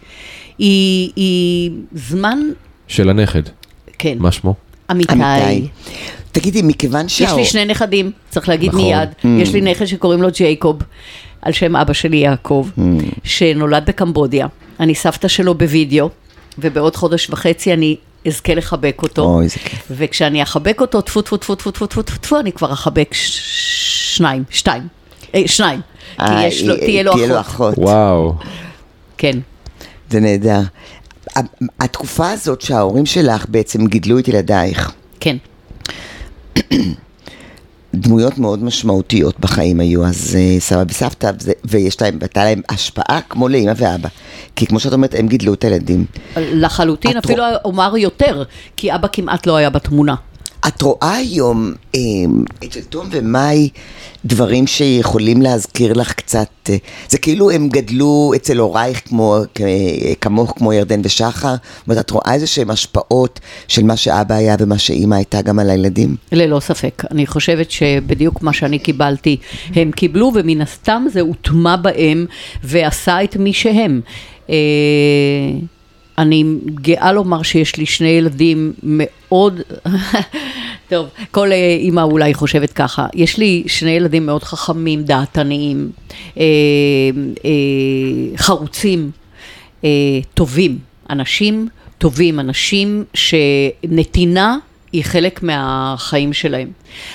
[0.58, 2.38] היא, היא זמן,
[2.88, 3.42] של הנכד.
[3.98, 4.54] כן, מה שמו?
[4.90, 5.12] אמיתי.
[6.32, 7.38] תגידי, מכיוון יש שהאור...
[7.38, 8.80] לי שני נכדים, צריך להגיד נכון.
[8.84, 9.08] מיד.
[9.42, 10.76] יש לי נכד שקוראים לו ג'ייקוב,
[11.46, 12.80] על שם אבא שלי יעקב, mm.
[13.24, 14.46] שנולד בקמבודיה.
[14.80, 16.08] אני סבתא שלו בווידאו,
[16.58, 19.22] ובעוד חודש וחצי אני אזכה לחבק אותו.
[19.22, 19.86] אוי, איזה כיף.
[19.90, 23.40] וכשאני אחבק אותו, טפו, טפו, טפו, טפו, טפו, טפו, טפו, אני כבר אחבק ש...
[24.16, 24.82] שניים, שתיים,
[25.34, 25.80] אה, שניים.
[26.20, 27.20] אה, כי יש אה, לו, תהיה לו אחות.
[27.20, 27.74] תהיה לו אחות.
[27.78, 28.34] וואו.
[29.18, 29.38] כן.
[30.10, 30.60] זה נהדר.
[31.80, 34.92] התקופה הזאת שההורים שלך בעצם גידלו את ילדייך.
[35.20, 35.36] כן.
[38.00, 41.30] דמויות מאוד משמעותיות בחיים היו, אז אה, סבא וסבתא,
[41.64, 44.08] ויש להם, הייתה להם השפעה כמו לאמא ואבא.
[44.56, 46.04] כי כמו שאת אומרת, הם גידלו את הילדים.
[46.36, 48.42] לחלוטין, את אפילו אומר יותר,
[48.76, 50.14] כי אבא כמעט לא היה בתמונה.
[50.68, 52.00] את רואה היום אה,
[52.64, 53.68] אצל תום ומאי
[54.24, 56.76] דברים שיכולים להזכיר לך קצת, אה,
[57.08, 59.36] זה כאילו הם גדלו אצל הורייך כמו,
[60.20, 61.54] כמוך כמו ירדן ושחר,
[61.86, 65.70] אומרת, את רואה איזה שהם השפעות של מה שאבא היה ומה שאימא הייתה גם על
[65.70, 66.16] הילדים?
[66.32, 67.02] ללא ספק.
[67.10, 69.36] אני חושבת שבדיוק מה שאני קיבלתי,
[69.74, 72.26] הם קיבלו, ומן הסתם זה הוטמע בהם
[72.64, 74.00] ועשה את מי שהם.
[76.18, 76.44] אה, אני
[76.74, 79.60] גאה לומר שיש לי שני ילדים מאוד,
[80.90, 85.90] טוב, כל אה, אימא אולי חושבת ככה, יש לי שני ילדים מאוד חכמים, דעתניים,
[86.38, 86.44] אה,
[87.44, 89.10] אה, חרוצים,
[89.84, 89.90] אה,
[90.34, 90.78] טובים,
[91.10, 94.56] אנשים טובים, אנשים שנתינה
[94.92, 96.68] היא חלק מהחיים שלהם.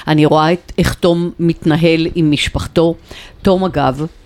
[0.08, 2.96] אני רואה את, איך תום מתנהל עם משפחתו.
[3.42, 4.21] תום אגב, אה,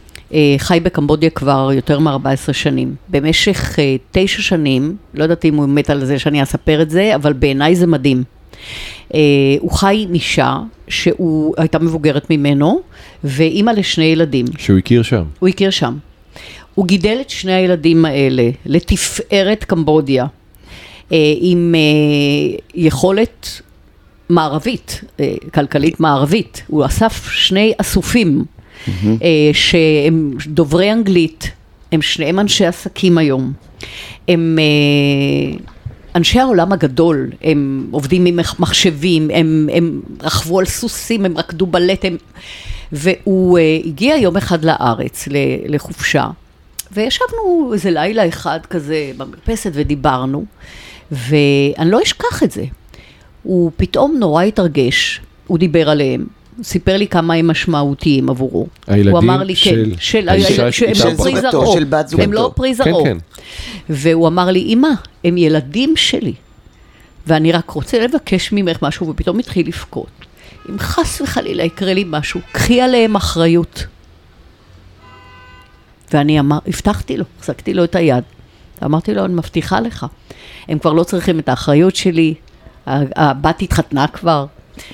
[0.58, 2.96] חי בקמבודיה כבר יותר מ-14 שנים.
[3.10, 7.16] במשך אה, תשע שנים, לא יודעת אם הוא מת על זה שאני אספר את זה,
[7.16, 8.24] אבל בעיניי זה מדהים.
[9.14, 9.20] אה,
[9.60, 10.58] הוא חי עם אישה
[10.88, 12.82] שהוא הייתה מבוגרת ממנו,
[13.24, 14.46] ואימא לשני ילדים.
[14.58, 15.24] שהוא הכיר שם.
[15.40, 15.98] הוא הכיר שם.
[16.76, 20.26] הוא גידל את שני הילדים האלה לתפארת קמבודיה,
[21.12, 23.62] אה, עם אה, יכולת
[24.30, 26.64] מערבית, אה, כלכלית מערבית.
[26.68, 28.46] הוא אסף שני אסופים
[29.22, 31.52] אה, שהם דוברי אנגלית,
[31.92, 33.54] הם שניהם אנשי עסקים היום.
[34.28, 35.58] הם אה,
[36.16, 42.06] אנשי העולם הגדול, הם עובדים עם מחשבים, הם, הם רכבו על סוסים, הם רקדו בלט,
[42.06, 42.18] הם...
[42.92, 45.28] והוא אה, הגיע יום אחד לארץ
[45.68, 46.28] לחופשה,
[46.92, 50.46] וישבנו איזה לילה אחד כזה במרפסת ודיברנו,
[51.12, 52.66] ואני לא אשכח את זה.
[53.44, 56.26] הוא פתאום נורא התרגש, הוא דיבר עליהם.
[56.58, 58.68] הוא סיפר לי כמה הם משמעותיים עבורו.
[58.88, 62.08] הילדים הוא אמר לי, של- כן, של, האישה שהם של לא פרי זרעו, של בת
[62.08, 62.24] זוגתו.
[62.24, 63.04] הם לא פרי כן, זרעו.
[63.04, 63.18] כן.
[63.90, 64.88] והוא אמר לי, אמא,
[65.24, 66.34] הם ילדים שלי,
[67.28, 70.08] ואני רק רוצה לבקש ממך משהו, ופתאום התחיל לבכות.
[70.70, 73.86] אם חס וחלילה יקרה לי משהו, קחי עליהם אחריות.
[76.14, 78.24] ואני אמר, הבטחתי לו, החזקתי לו את היד.
[78.84, 80.06] אמרתי לו, אני מבטיחה לך,
[80.68, 82.34] הם כבר לא צריכים את האחריות שלי,
[82.88, 83.00] ה-
[83.30, 84.46] הבת התחתנה כבר,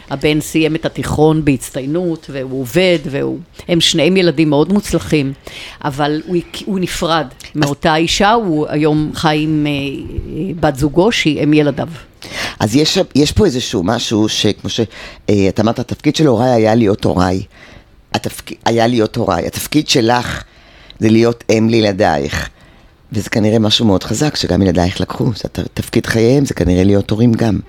[0.09, 3.39] הבן סיים את התיכון בהצטיינות, והוא עובד, והוא...
[3.67, 5.33] הם שניהם ילדים מאוד מוצלחים,
[5.83, 11.43] אבל הוא, הוא נפרד מאותה אישה, הוא היום חי עם אה, אה, בת זוגו, שהיא
[11.43, 11.87] אם ילדיו.
[12.59, 17.43] אז יש, יש פה איזשהו משהו שכמו שאת אמרת, התפקיד של הוריי היה להיות הוריי.
[18.13, 19.47] התפקיד, היה להיות הוריי.
[19.47, 20.43] התפקיד שלך
[20.99, 22.49] זה להיות אם לילדייך.
[23.11, 25.31] וזה כנראה משהו מאוד חזק, שגם ילדייך לקחו.
[25.73, 27.59] תפקיד חייהם, זה כנראה להיות הורים גם.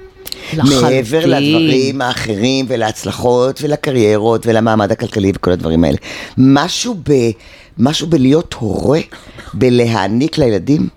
[0.52, 0.80] לחלוטין.
[0.82, 5.96] מעבר לדברים האחרים ולהצלחות ולקריירות ולמעמד הכלכלי וכל הדברים האלה.
[6.38, 7.12] משהו, ב,
[7.78, 9.00] משהו בלהיות הורה,
[9.54, 10.88] בלהעניק לילדים,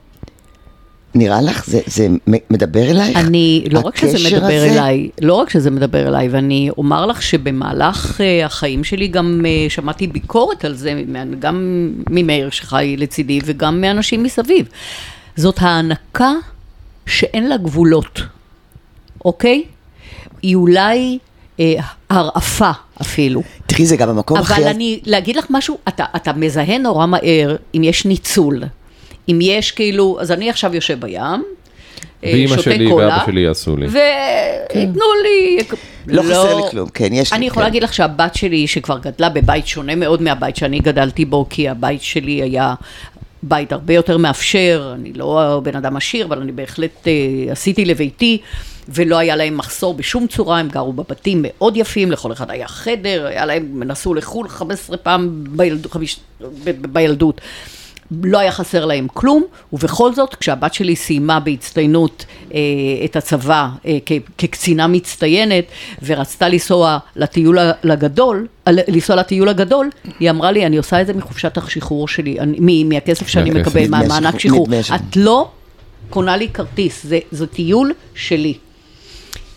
[1.15, 1.65] נראה לך?
[1.67, 3.17] זה, זה מדבר אלייך?
[3.17, 4.71] אני, לא רק שזה מדבר הזה?
[4.71, 9.69] אליי, לא רק שזה מדבר אליי, ואני אומר לך שבמהלך אה, החיים שלי גם אה,
[9.69, 11.03] שמעתי ביקורת על זה,
[11.39, 14.67] גם ממאיר שחי לצידי וגם מאנשים מסביב.
[15.35, 16.31] זאת הענקה
[17.05, 18.21] שאין לה גבולות,
[19.25, 19.63] אוקיי?
[20.41, 21.17] היא אולי
[21.59, 21.73] אה,
[22.09, 22.71] הרעפה
[23.01, 23.41] אפילו.
[23.65, 24.53] תראי, זה גם המקום הכי...
[24.61, 28.63] אבל אני, להגיד לך משהו, אתה, אתה מזהה נורא מהר אם יש ניצול.
[29.29, 31.41] אם יש כאילו, אז אני עכשיו יושב בים, אה,
[32.23, 33.87] ואימא שלי ואבא שלי יעשו לי.
[33.87, 35.57] וייתנו לי...
[36.07, 37.69] לא חסר לי כלום, כן, יש לי, אני יכולה כן.
[37.71, 42.01] להגיד לך שהבת שלי, שכבר גדלה בבית שונה מאוד מהבית שאני גדלתי בו, כי הבית
[42.01, 42.73] שלי היה
[43.43, 48.37] בית הרבה יותר מאפשר, אני לא בן אדם עשיר, אבל אני בהחלט אה, עשיתי לביתי,
[48.89, 53.25] ולא היה להם מחסור בשום צורה, הם גרו בבתים מאוד יפים, לכל אחד היה חדר,
[53.27, 56.19] היה להם, הם נסעו לחו"ל 15 פעם בילד, חמיש,
[56.63, 57.41] ב, בילדות.
[58.23, 62.59] לא היה חסר להם כלום, ובכל זאת, כשהבת שלי סיימה בהצטיינות אה,
[63.05, 65.65] את הצבא אה, כ- כקצינה מצטיינת,
[66.03, 71.57] ורצתה לנסוע לטיול הגדול, לנסוע לטיול הגדול, היא אמרה לי, אני עושה את זה מחופשת
[71.57, 73.49] השחרור שלי, אני, מהכסף שאני.
[73.49, 74.67] מקבל, מהמענק שחרור.
[74.95, 75.49] את לא
[76.09, 78.53] קונה לי כרטיס, זה, זה טיול שלי.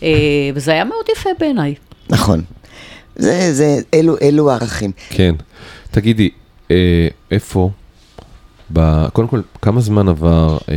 [0.03, 0.09] אה,
[0.53, 1.75] וזה היה מאוד יפה בעיניי.
[2.09, 2.41] נכון.
[3.15, 4.91] זה, זה, אלו, אלו הערכים.
[5.09, 5.35] כן.
[5.91, 6.29] תגידי,
[6.71, 7.69] אה, איפה,
[8.73, 9.07] ב...
[9.09, 10.75] קודם כל, כמה זמן עבר אה,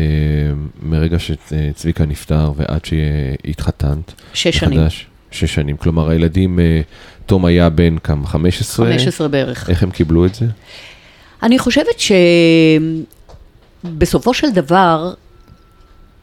[0.83, 4.13] מרגע שצביקה נפטר ועד שהתחתנת?
[4.35, 4.79] שש שנים.
[4.81, 5.07] מחדש?
[5.31, 5.77] שש שנים.
[5.77, 6.81] כלומר, הילדים, אה,
[7.27, 8.27] תום היה בן כמה?
[8.27, 8.87] 15?
[8.87, 9.71] 15 בערך.
[9.71, 10.47] איך הם קיבלו את זה?
[11.43, 12.01] אני חושבת
[13.85, 15.15] שבסופו של דבר,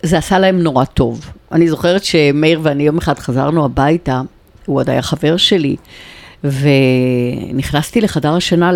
[0.04, 1.32] זה עשה להם נורא טוב.
[1.52, 4.22] אני זוכרת שמאיר ואני יום אחד חזרנו הביתה,
[4.66, 5.76] הוא עוד היה חבר שלי,
[6.44, 8.72] ונכנסתי לחדר השינה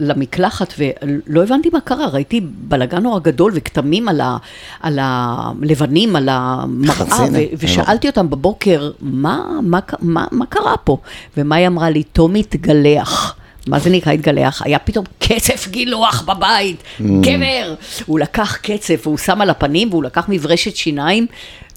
[0.00, 4.36] למקלחת ולא הבנתי מה קרה, ראיתי בלאגן נורא גדול וכתמים על, ה,
[4.80, 7.24] על הלבנים, על המראה.
[7.32, 10.96] ו- ושאלתי אותם בבוקר, מה, מה, מה, מה קרה פה?
[11.36, 13.36] ומאי אמרה לי, תומי התגלח.
[13.66, 14.62] מה זה נקרא התגלח?
[14.64, 17.74] היה פתאום קצף גילוח בבית, גבר!
[18.06, 21.26] הוא לקח קצף, והוא שם על הפנים, והוא לקח מברשת שיניים,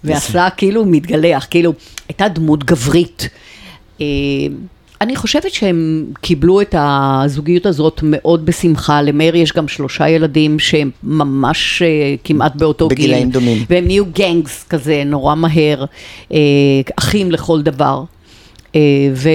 [0.04, 1.72] ועשה כאילו מתגלח, כאילו,
[2.08, 3.28] הייתה דמות גברית.
[4.00, 4.06] אה,
[5.00, 10.90] אני חושבת שהם קיבלו את הזוגיות הזאת מאוד בשמחה, למאיר יש גם שלושה ילדים שהם
[11.02, 12.98] ממש אה, כמעט באותו גיל.
[12.98, 13.64] בגילאים דומים.
[13.70, 15.84] והם נהיו גנגס כזה, נורא מהר,
[16.32, 16.38] אה,
[16.96, 18.02] אחים לכל דבר.
[18.78, 19.28] אה, ו...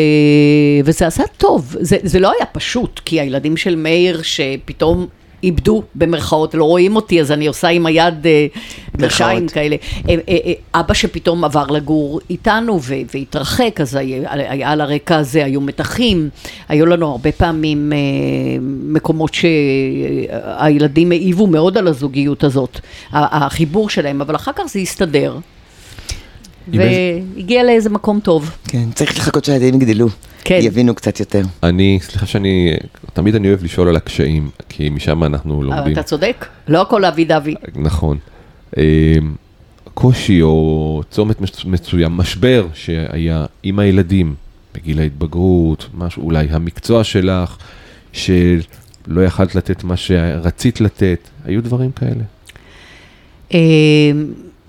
[0.85, 5.07] וזה עשה טוב, זה, זה לא היה פשוט, כי הילדים של מאיר שפתאום
[5.43, 8.25] איבדו במרכאות, לא רואים אותי, אז אני עושה עם היד
[8.97, 9.75] גרשיים כאלה.
[10.09, 15.45] אה, אה, אה, אבא שפתאום עבר לגור איתנו והתרחק, אז היה, היה על הרקע הזה,
[15.45, 16.29] היו מתחים,
[16.69, 17.93] היו לנו הרבה פעמים
[18.83, 22.79] מקומות שהילדים העיבו מאוד על הזוגיות הזאת,
[23.11, 25.37] החיבור שלהם, אבל אחר כך זה הסתדר.
[26.67, 28.51] והגיע לאיזה מקום טוב.
[28.67, 30.07] כן, צריך לחכות שהילדים יגדלו.
[30.45, 30.59] כן.
[30.61, 31.41] יבינו קצת יותר.
[31.63, 32.73] אני, סליחה שאני,
[33.13, 35.93] תמיד אני אוהב לשאול על הקשיים, כי משם אנחנו אבל לומדים.
[35.93, 37.55] אתה צודק, לא הכל אבי דבי.
[37.75, 38.17] נכון.
[38.77, 38.83] אה,
[39.93, 44.35] קושי או צומת מס- מסוים, משבר שהיה עם הילדים
[44.75, 47.57] בגיל ההתבגרות, משהו, אולי המקצוע שלך,
[48.13, 48.41] שלא
[49.25, 52.23] יכלת לתת מה שרצית לתת, היו דברים כאלה.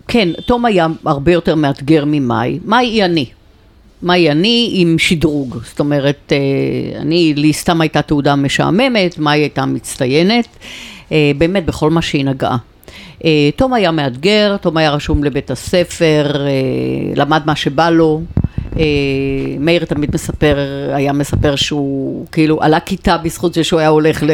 [0.09, 2.59] כן, תום היה הרבה יותר מאתגר ממאי.
[2.65, 3.27] מאי היא אני.
[4.03, 5.57] מאי אני עם שדרוג.
[5.65, 10.49] זאת אומרת, אה, אני, לי סתם הייתה תעודה משעממת, מאי הייתה מצטיינת,
[11.13, 12.57] אה, באמת בכל מה שהיא נגעה.
[13.25, 16.47] אה, תום היה מאתגר, תום היה רשום לבית הספר,
[17.17, 18.23] למד מה שבא לו.
[19.61, 20.57] מאיר תמיד מספר,
[20.93, 24.31] היה מספר שהוא כאילו עלה כיתה בזכות זה שהוא היה הולך ל,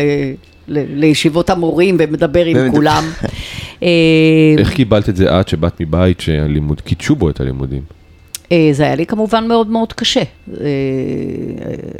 [0.68, 2.70] לישיבות המורים ומדבר עם.
[2.70, 3.04] כולם.
[3.82, 7.82] אה, איך קיבלת את זה את שבאת מבית שהלימוד, קידשו בו את הלימודים?
[8.52, 10.22] אה, זה היה לי כמובן מאוד מאוד קשה.
[10.60, 10.66] אה,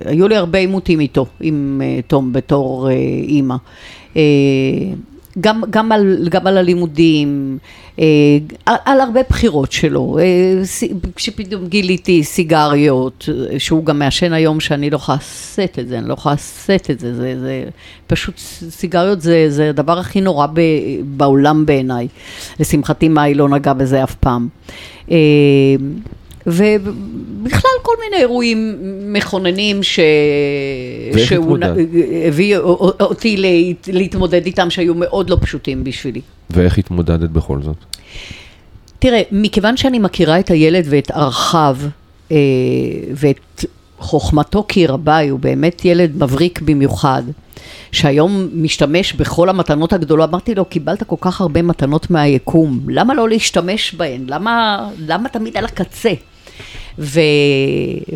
[0.05, 2.89] היו לי הרבה עימותים איתו, עם תום בתור
[3.29, 3.57] אימא.
[5.41, 7.59] גם, גם, על, גם על הלימודים,
[7.99, 8.05] אה,
[8.67, 10.19] על, על הרבה בחירות שלו.
[10.19, 10.63] אה,
[11.17, 16.09] כשפתאום גיליתי סיגריות, אה, שהוא גם מעשן היום שאני לא יכולה לשאת את זה, אני
[16.09, 17.65] לא יכולה לשאת את זה, זה, זה
[18.07, 18.39] פשוט
[18.71, 20.61] סיגריות זה, זה הדבר הכי נורא ב,
[21.05, 22.09] בעולם בעיניי.
[22.61, 24.49] לשמחתי מאי לא נגע בזה אף פעם.
[26.47, 28.77] ובכלל כל מיני אירועים
[29.13, 30.01] מכוננים ש...
[31.17, 31.59] שהוא
[32.29, 32.57] הביא
[33.01, 36.21] אותי להת- להתמודד איתם שהיו מאוד לא פשוטים בשבילי.
[36.51, 37.77] ואיך התמודדת בכל זאת?
[38.99, 41.77] תראה, מכיוון שאני מכירה את הילד ואת ערכיו
[42.33, 42.37] אה,
[43.15, 43.65] ואת
[43.99, 47.23] חוכמתו כי רבה, הוא באמת ילד מבריק במיוחד,
[47.93, 53.29] שהיום משתמש בכל המתנות הגדולות, אמרתי לו, קיבלת כל כך הרבה מתנות מהיקום, למה לא
[53.29, 54.25] להשתמש בהן?
[54.29, 56.11] למה, למה תמיד על הקצה?
[56.99, 57.21] ו,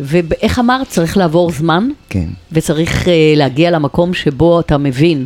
[0.03, 2.27] ואיך אמרת, צריך לעבור זמן, כן.
[2.51, 5.25] וצריך אה, להגיע למקום שבו אתה מבין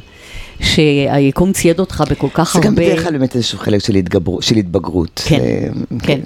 [0.61, 2.67] שהיקום צייד אותך בכל כך זה הרבה...
[2.69, 5.21] גם בדרך כלל באמת איזשהו חלק של התגברות, של התבגרות.
[5.27, 6.19] כן, זה- כן.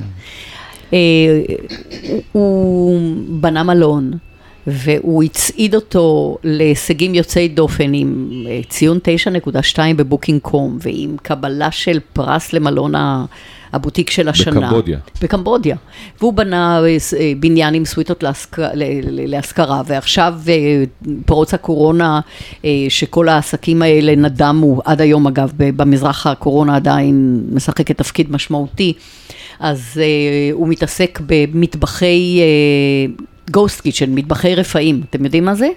[0.94, 0.98] אה,
[2.10, 4.12] הוא- הוא בנה מלון,
[4.68, 8.99] והוא הצעיד אותו להישגים יוצאי דופן עם אה, ציון
[9.76, 13.26] 9.2 בבוקינג קום, ועם קבלה של פרס למלון ה-
[13.74, 14.59] הבוטיק של השנה.
[14.61, 14.99] בקמבודיה.
[15.22, 15.76] בקמבודיה.
[16.20, 16.88] והוא בנה אה,
[17.20, 18.59] אה, בניין עם סוויטות להשכ-
[19.09, 20.34] להשכרה, ועכשיו
[21.26, 22.20] פרוץ הקורונה,
[22.89, 28.93] שכל העסקים האלה נדמו, עד היום אגב, במזרח הקורונה עדיין משחקת תפקיד משמעותי,
[29.59, 30.01] אז
[30.51, 32.39] הוא מתעסק במטבחי
[33.52, 35.02] גוסט קיצ'ן, מטבחי רפאים.
[35.10, 35.68] אתם יודעים מה זה?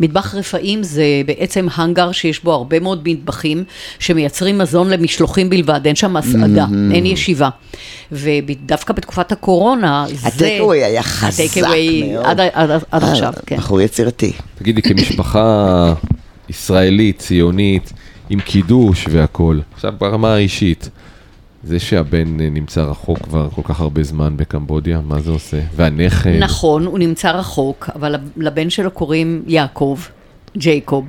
[0.00, 3.64] מטבח רפאים זה בעצם האנגר שיש בו הרבה מאוד מטבחים
[3.98, 7.48] שמייצרים מזון למשלוחים בלבד, אין שם מסעדה, אין ישיבה.
[8.12, 10.28] ודווקא בתקופת הקורונה, זה...
[10.28, 12.24] הטייקווי היה חזק הטייקווי מאוד.
[12.26, 13.56] עד, עד, עד אה, עכשיו, כן.
[13.56, 14.32] בחור יצירתי.
[14.58, 15.94] תגידי, כמשפחה
[16.48, 17.92] ישראלית, ציונית,
[18.30, 20.88] עם קידוש והכול, עכשיו ברמה האישית,
[21.64, 25.60] זה שהבן אה, נמצא רחוק כבר כל כך הרבה זמן בקמבודיה, מה זה עושה?
[25.76, 29.98] והנכד, נכון, הוא נמצא רחוק, אבל לבן שלו קוראים יעקב,
[30.56, 31.04] ג'ייקוב,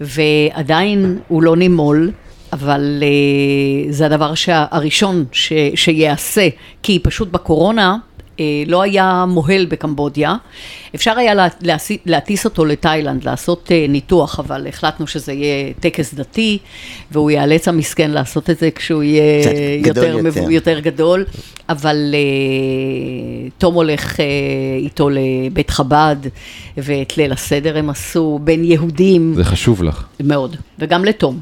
[0.00, 2.10] ועדיין הוא לא נימול,
[2.52, 6.48] אבל uh, זה הדבר שה, הראשון ש, שיעשה,
[6.82, 7.96] כי פשוט בקורונה אה,
[8.66, 10.36] לא היה מוהל בקמבודיה.
[10.94, 11.46] אפשר היה
[12.06, 16.58] להטיס אותו לתאילנד, לעשות אה, ניתוח, אבל החלטנו שזה יהיה טקס דתי,
[17.10, 19.42] והוא ייאלץ המסכן לעשות את זה כשהוא יהיה
[19.86, 20.50] יותר, יותר.
[20.50, 21.24] יותר גדול,
[21.68, 24.24] אבל אה, תום הולך אה,
[24.78, 26.16] איתו לבית חב"ד,
[26.76, 31.40] ואת ליל הסדר הם עשו בין יהודים, זה חשוב לך, מאוד, וגם לתום.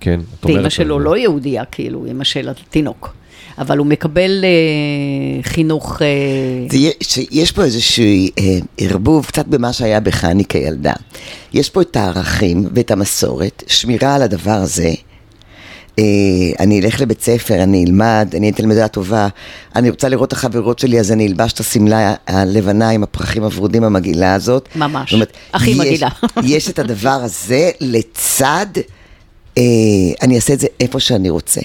[0.00, 0.20] כן?
[0.20, 0.98] את אומרת ואימא שלו.
[0.98, 3.19] לא יהודייה, כאילו, אימא של התינוק.
[3.60, 6.02] אבל הוא מקבל אה, חינוך...
[6.02, 6.06] אה,
[6.72, 8.04] יש, יש פה איזשהו
[8.38, 10.92] אה, ערבוב קצת במה שהיה בך אני כילדה.
[11.52, 14.92] יש פה את הערכים ואת המסורת, שמירה על הדבר הזה.
[15.98, 16.04] אה,
[16.60, 19.28] אני אלך לבית ספר, אני אלמד, אני אהיה תלמידה טובה,
[19.76, 23.84] אני רוצה לראות את החברות שלי, אז אני אלבש את השמלה הלבנה עם הפרחים הוורודים
[23.84, 24.68] המגעילה הזאת.
[24.76, 25.12] ממש.
[25.12, 26.08] אומרת, הכי מגעילה.
[26.44, 28.66] יש את הדבר הזה לצד,
[29.58, 29.62] אה,
[30.22, 31.60] אני אעשה את זה איפה שאני רוצה.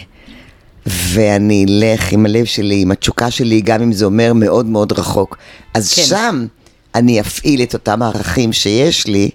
[0.86, 5.38] ואני אלך עם הלב שלי, עם התשוקה שלי, גם אם זה אומר מאוד מאוד רחוק.
[5.74, 6.04] אז כן.
[6.04, 6.46] שם
[6.96, 9.30] אני אפעיל את אותם הערכים שיש לי.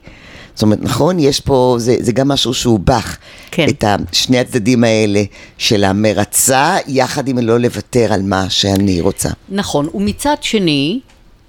[0.55, 3.17] זאת אומרת, נכון, יש פה, זה, זה גם משהו שהוא בך.
[3.51, 3.67] כן.
[3.69, 5.23] את שני הצדדים האלה
[5.59, 9.29] של המרצה, יחד עם לא לוותר על מה שאני רוצה.
[9.49, 11.01] נכון, ומצד שני,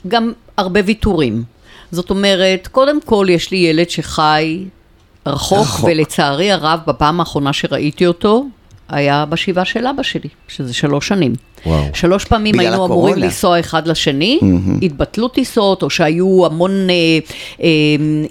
[0.08, 1.44] גם הרבה ויתורים.
[1.92, 4.66] זאת אומרת, קודם כל יש לי ילד שחי
[5.26, 5.90] רחוק, רחוק.
[5.90, 8.46] ולצערי הרב, בפעם האחרונה שראיתי אותו,
[8.92, 11.34] היה בשבעה של אבא שלי, שזה שלוש שנים.
[11.66, 11.84] וואו.
[11.94, 12.94] שלוש פעמים היינו הקורונה.
[12.94, 14.40] אמורים לנסוע אחד לשני,
[14.82, 16.96] התבטלו טיסות, או שהיו המון אה,
[17.62, 17.68] אה,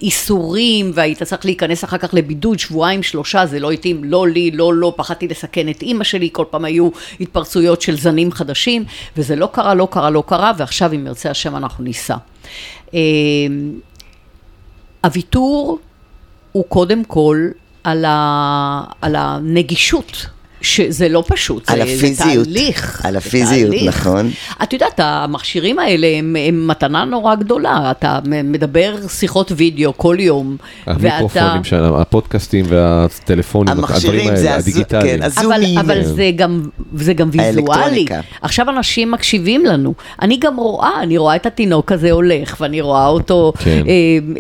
[0.03, 4.75] איסורים, והיית צריך להיכנס אחר כך לבידוד, שבועיים, שלושה, זה לא התאים, לא לי, לא
[4.75, 6.89] לו, פחדתי לסכן את אימא שלי, כל פעם היו
[7.21, 8.85] התפרצויות של זנים חדשים,
[9.17, 12.17] וזה לא קרה, לא קרה, לא קרה, ועכשיו, אם ירצה השם, אנחנו ניסע.
[12.95, 13.01] אה,
[15.05, 15.79] הוויתור
[16.53, 17.49] הוא קודם כל
[17.85, 20.27] על, ה, על הנגישות.
[20.63, 22.45] שזה לא פשוט, על זה, הפיזיות.
[22.45, 23.01] זה תהליך.
[23.05, 23.89] על זה הפיזיות, תהליך.
[24.07, 24.31] נכון.
[24.63, 30.57] את יודעת, המכשירים האלה הם, הם מתנה נורא גדולה, אתה מדבר שיחות וידאו כל יום,
[30.87, 35.19] המיקרופונים שלנו, הפודקאסטים והטלפונים, המכשירים הדברים זה האלה, הז- הדיגיטליים.
[35.19, 36.63] כן, אבל, הזומים, אבל אה, זה גם,
[36.95, 37.57] זה גם ויזואלי.
[37.73, 38.21] האלקטרוניקה.
[38.43, 39.95] עכשיו אנשים מקשיבים לנו.
[40.23, 43.83] אני גם רואה, אני רואה את התינוק הזה הולך, ואני רואה אותו כן.
[43.87, 43.93] אה,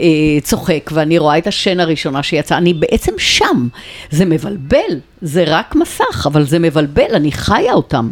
[0.02, 2.56] אה, צוחק, ואני רואה את השן הראשונה שיצא.
[2.56, 3.68] אני בעצם שם.
[4.10, 4.78] זה מבלבל,
[5.22, 5.74] זה רק
[6.10, 8.10] מסך, אבל זה מבלבל, אני חיה אותם.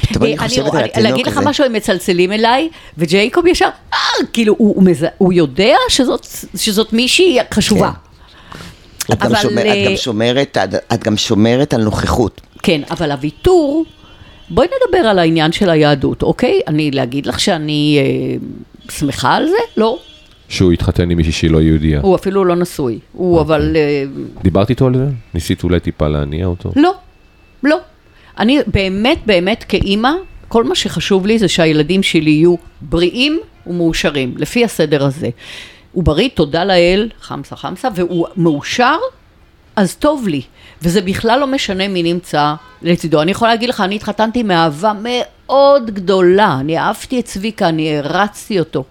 [0.00, 1.48] פתאום אני אה, חושבת על התינוק להגיד לך הזה.
[1.48, 3.98] משהו, הם מצלצלים אליי, וג'ייקוב ישר, אה,
[4.32, 7.90] כאילו, הוא, יודע שזאת, מישהי חשובה.
[9.12, 12.40] את גם, אבל, שומר, אה, את, גם שומרת, את, את גם שומרת על נוכחות.
[12.62, 13.84] כן, אבל הוויתור,
[14.50, 16.60] בואי נדבר על העניין של היהדות, אוקיי?
[16.68, 18.36] אני, להגיד לך שאני אה,
[18.92, 19.56] שמחה על זה?
[19.76, 19.98] לא.
[20.48, 22.00] שהוא התחתן עם מישהי שהיא לא יהודייה.
[22.00, 22.98] הוא אפילו לא נשוי.
[23.12, 23.76] הוא אבל...
[23.76, 24.04] אה,
[24.42, 25.06] דיברת איתו על זה?
[25.34, 26.72] ניסית אולי טיפה להניע אותו?
[26.76, 26.94] לא,
[27.62, 27.78] לא.
[28.38, 30.12] אני באמת, באמת כאימא,
[30.48, 35.28] כל מה שחשוב לי זה שהילדים שלי יהיו בריאים ומאושרים, לפי הסדר הזה.
[35.92, 38.96] הוא בריא, תודה לאל, חמסה חמסה, והוא מאושר,
[39.76, 40.42] אז טוב לי.
[40.82, 43.22] וזה בכלל לא משנה מי נמצא לצידו.
[43.22, 46.56] אני יכולה להגיד לך, אני התחתנתי מאהבה מאוד גדולה.
[46.60, 48.84] אני אהבתי את צביקה, אני הרצתי אותו.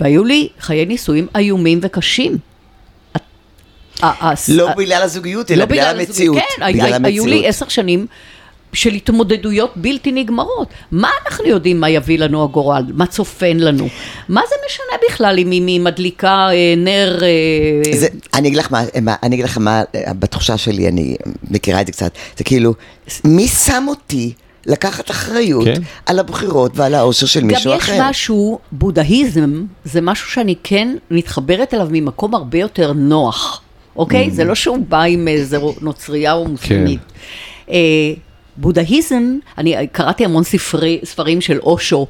[0.00, 2.38] והיו לי חיי נישואים איומים וקשים.
[4.48, 6.00] לא בגלל הזוגיות, אלא לא בגלל.
[6.00, 6.38] המציאות.
[6.38, 6.62] כן,
[7.04, 7.46] היו לי.
[7.46, 8.06] עשר שנים
[8.72, 10.68] של התמודדויות בלתי נגמרות.
[10.92, 12.84] מה אנחנו יודעים מה יביא לנו הגורל?
[12.94, 13.88] מה צופן לנו?
[14.28, 17.22] מה זה משנה בכלל אם היא מדליקה אה, נר...
[17.22, 21.16] אה, זה, אני אגיד לך מה, מה, אני אגיד לך מה, אה, בתחושה שלי, אני
[21.50, 22.74] מכירה את זה קצת, זה כאילו,
[23.24, 24.32] מי שם אותי
[24.66, 25.82] לקחת אחריות כן.
[26.06, 27.92] על הבחירות ועל האושר של מישהו גם אחר?
[27.92, 33.62] יש משהו, בודהיזם זה משהו שאני כן מתחברת אליו ממקום הרבה יותר נוח,
[33.98, 34.26] אוקיי?
[34.26, 34.30] Mm.
[34.30, 37.00] זה לא שהוא בא עם איזה נוצרייה או מוסלמית.
[37.00, 37.72] כן.
[37.72, 38.12] אה,
[38.56, 42.06] בודהיזם, אני קראתי המון ספרי, ספרים של אושו,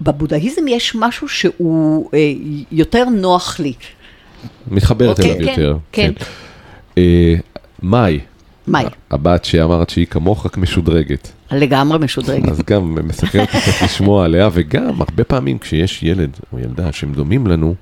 [0.00, 2.32] ובבודהיזם יש משהו שהוא אה,
[2.72, 3.72] יותר נוח לי.
[4.70, 5.76] מתחברת אוקיי, אליו כן, יותר.
[5.92, 6.12] כן.
[6.98, 7.34] אה,
[7.82, 8.20] מאי,
[8.66, 11.32] מאי, הבת שאמרת שהיא כמוך רק משודרגת.
[11.52, 12.48] לגמרי משודרגת.
[12.48, 17.12] אז גם מסקר אותי קצת לשמוע עליה, וגם הרבה פעמים כשיש ילד או ילדה שהם
[17.12, 17.74] דומים לנו,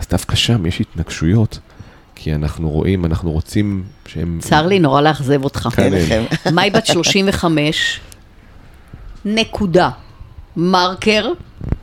[0.00, 1.58] אז דווקא שם יש התנגשויות,
[2.14, 4.38] כי אנחנו רואים, אנחנו רוצים שהם...
[4.42, 5.68] צר לי נורא לאכזב אותך.
[5.76, 6.24] כן.
[6.52, 8.00] מאי בת 35,
[9.24, 9.90] נקודה.
[10.56, 11.32] מרקר,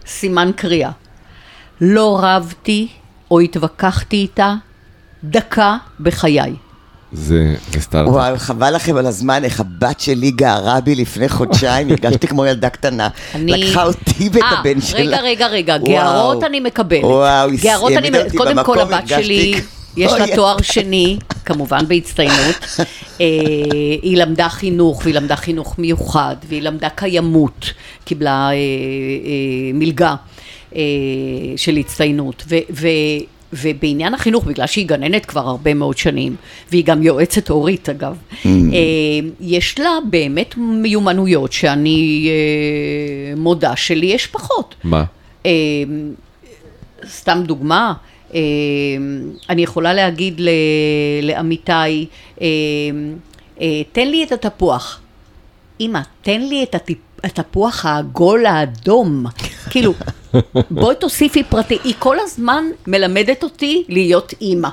[0.07, 0.91] סימן קריאה.
[1.81, 2.87] לא רבתי
[3.31, 4.53] או התווכחתי איתה
[5.23, 6.55] דקה בחיי.
[7.13, 8.13] זה, זה סטארט-אפ.
[8.13, 12.69] וואי, חבל לכם על הזמן, איך הבת שלי גערה בי לפני חודשיים, הרגשתי כמו ילדה
[12.69, 13.07] קטנה.
[13.35, 14.99] אני- לקחה אותי ואת אה, הבן שלה.
[15.17, 15.87] רגע, רגע, רגע, וואו.
[15.93, 17.03] גערות אני מקבלת.
[17.03, 18.41] וואו, היא גערות אני העמידה מקבלת.
[18.41, 19.61] אותי קודם כל, הבת שלי,
[19.97, 20.35] יש לה.
[20.35, 22.65] תואר שני, כמובן בהצטיינות.
[23.21, 23.25] אה,
[24.01, 27.65] היא למדה חינוך, והיא למדה חינוך מיוחד, והיא למדה קיימות,
[28.05, 28.55] קיבלה אה,
[29.73, 30.15] מלגה
[31.57, 32.43] של הצטיינות.
[32.71, 32.87] ו,
[33.53, 36.35] ובעניין החינוך, בגלל שהיא גננת כבר הרבה מאוד שנים,
[36.71, 38.47] והיא גם יועצת הורית אגב, mm.
[38.47, 38.49] אה,
[39.41, 44.75] יש לה באמת מיומנויות שאני אה, מודה שלי יש פחות.
[44.83, 45.03] מה?
[45.45, 45.51] אה,
[47.09, 47.93] סתם דוגמה,
[49.49, 50.49] אני יכולה להגיד ל-
[51.21, 52.05] לעמיתי,
[52.41, 52.47] אה,
[53.91, 54.99] תן לי את התפוח.
[55.79, 56.75] אמא, תן לי את.
[57.23, 59.25] התפוח העגול האדום.
[59.71, 59.93] כאילו,
[60.71, 61.77] בואי תוסיפי פרטי.
[61.83, 64.69] היא כל הזמן מלמדת אותי להיות אימא.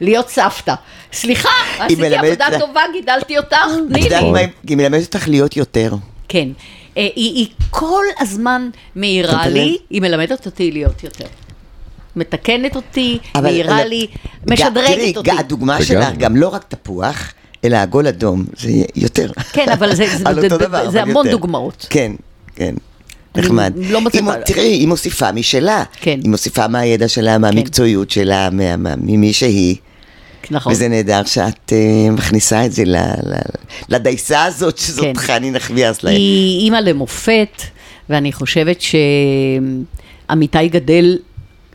[0.00, 0.74] להיות סבתא.
[1.12, 3.56] סליחה, עשיתי מלמדת עבודה טובה, גידלתי אותך,
[3.88, 4.30] תני יודעת לי.
[4.32, 5.92] מה, היא מלמדת אותך להיות יותר.
[6.28, 6.48] כן.
[6.96, 9.78] אה, היא, היא כל הזמן מעירה לי?
[9.90, 11.24] היא מלמדת אותי להיות יותר.
[12.16, 14.06] מתקנת אותי, מעירה אבל- לי,
[14.50, 15.30] משדרגת תראי, אותי.
[15.30, 17.32] ג- הדוגמה וגם- שלך, גם לא רק תפוח,
[17.64, 19.30] אלא עגול אדום, זה יותר.
[19.52, 21.36] כן, אבל זה- זה- זה- דבר, זה אבל המון יותר.
[21.38, 21.86] דוגמאות.
[21.90, 22.12] כן,
[22.56, 22.74] כן.
[23.38, 23.72] נחמד.
[23.76, 25.84] לא מצליחה- היא מ- תראי, היא מוסיפה משלה.
[26.00, 26.20] כן.
[26.22, 29.76] היא מוסיפה מהידע שלה, מהמקצועיות שלה, מה- מה- ממי שהיא.
[30.50, 30.72] נכון.
[30.72, 33.34] וזה נהדר שאת אה, מכניסה את זה ל- ל-
[33.88, 35.12] לדייסה הזאת, שזאת כן.
[35.16, 36.14] חני נחמיאס להם.
[36.16, 37.62] היא אימא למופת,
[38.10, 38.78] ואני חושבת
[40.28, 41.18] שעמיתי גדל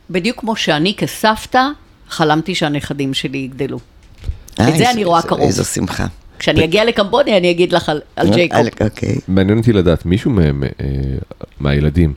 [0.09, 1.67] בדיוק כמו שאני כסבתא,
[2.09, 3.79] חלמתי שהנכדים שלי יגדלו.
[4.53, 5.41] את זה אני רואה קרוב.
[5.41, 6.05] איזו שמחה.
[6.43, 8.59] כשאני אגיע לקמבודיה אני אגיד לך על- על ג'ייקוב.
[8.81, 9.15] אה, אוקיי.
[9.27, 10.49] מעניין אותי לדעת, מישהו אה,
[11.59, 12.13] מהילדים,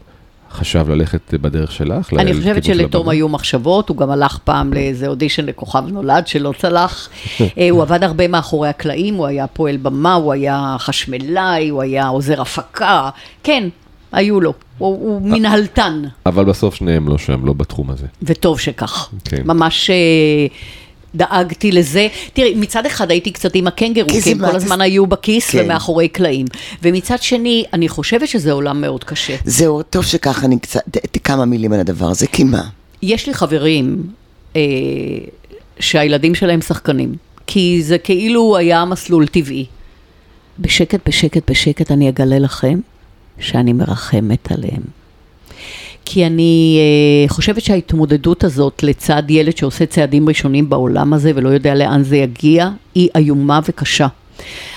[0.51, 2.13] חשב ללכת בדרך שלך?
[2.13, 3.09] אני חושבת של שלתום?
[3.09, 7.09] היו מחשבות, הוא גם הלך פעם לאיזה אודישן לכוכב נולד שלא צלח.
[7.59, 12.07] אה, הוא עבד הרבה מאחורי הקלעים, הוא היה פועל במה, הוא היה חשמלאי, הוא היה
[12.07, 13.11] עוזר הפקה,
[13.43, 13.69] כן,
[14.13, 14.53] היו לו.
[14.79, 18.07] הוא, הוא מנהלתן, אבל בסוף שניהם לא שם, לא בתחום הזה.
[18.23, 19.11] וטוב שכך.
[19.25, 19.43] כן.
[19.45, 20.47] ממש אה,
[21.17, 22.09] דאגתי לזה.
[22.33, 25.63] תראי, מצד אחד הייתי קצת עם הקנגרו, כי הם מה- כל הזמן היו בכיס כן.
[25.65, 26.47] ומאחורי קלעים.
[26.83, 29.37] ומצד שני, אני חושבת שזה עולם מאוד קשה.
[29.45, 30.81] זהו, טוב שככה אני קצת,
[31.25, 32.63] כמה מילים על הדבר הזה, כי מה?
[33.03, 34.03] יש לי חברים
[34.57, 34.61] אה,
[35.81, 37.15] שהילדים שלהם שחקנים,
[37.47, 39.67] כי זה כאילו היה מסלול טבעי.
[40.59, 42.79] בשקט, בשקט, בשקט אני אגלה לכם
[43.39, 44.83] שאני מרחמת עליהם.
[46.05, 51.75] כי אני אה, חושבת שההתמודדות הזאת לצד ילד שעושה צעדים ראשונים בעולם הזה ולא יודע
[51.75, 54.07] לאן זה יגיע, היא איומה וקשה.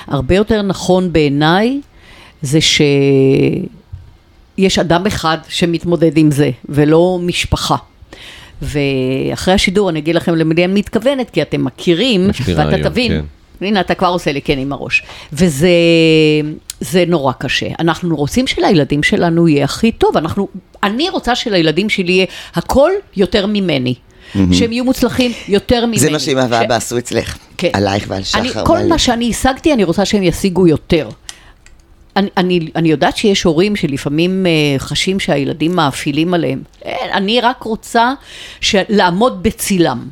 [0.08, 1.82] הרבה יותר נכון בעיניי
[2.42, 2.80] זה שיש
[4.80, 7.76] אדם אחד שמתמודד עם זה, ולא משפחה.
[8.62, 13.12] ואחרי השידור אני אגיד לכם למי אני מתכוונת, כי אתם מכירים, ואתה רעיון, תבין.
[13.12, 13.26] כן.
[13.66, 15.04] הנה, אתה כבר עושה לי כן עם הראש.
[15.34, 15.70] וזה
[16.80, 17.68] זה נורא קשה.
[17.80, 20.18] אנחנו רוצים שלילדים שלנו יהיה הכי טוב.
[20.18, 20.48] אנחנו,
[20.84, 22.26] אני רוצה שלילדים שלי יהיה
[22.56, 23.96] הכל יותר ממני.
[24.52, 26.00] שהם יהיו מוצלחים יותר ממני.
[26.00, 27.38] זה מה שאמא ואבא עשו אצלך.
[27.58, 27.70] כן.
[27.74, 28.40] עלייך ועל שחר.
[28.40, 31.10] אני, כל ועל- מה שאני השגתי, אני רוצה שהם ישיגו יותר.
[32.16, 36.62] אני, אני, אני יודעת שיש הורים שלפעמים uh, חשים שהילדים מאפילים עליהם.
[36.82, 38.14] אין, אני רק רוצה
[38.90, 40.08] לעמוד בצילם.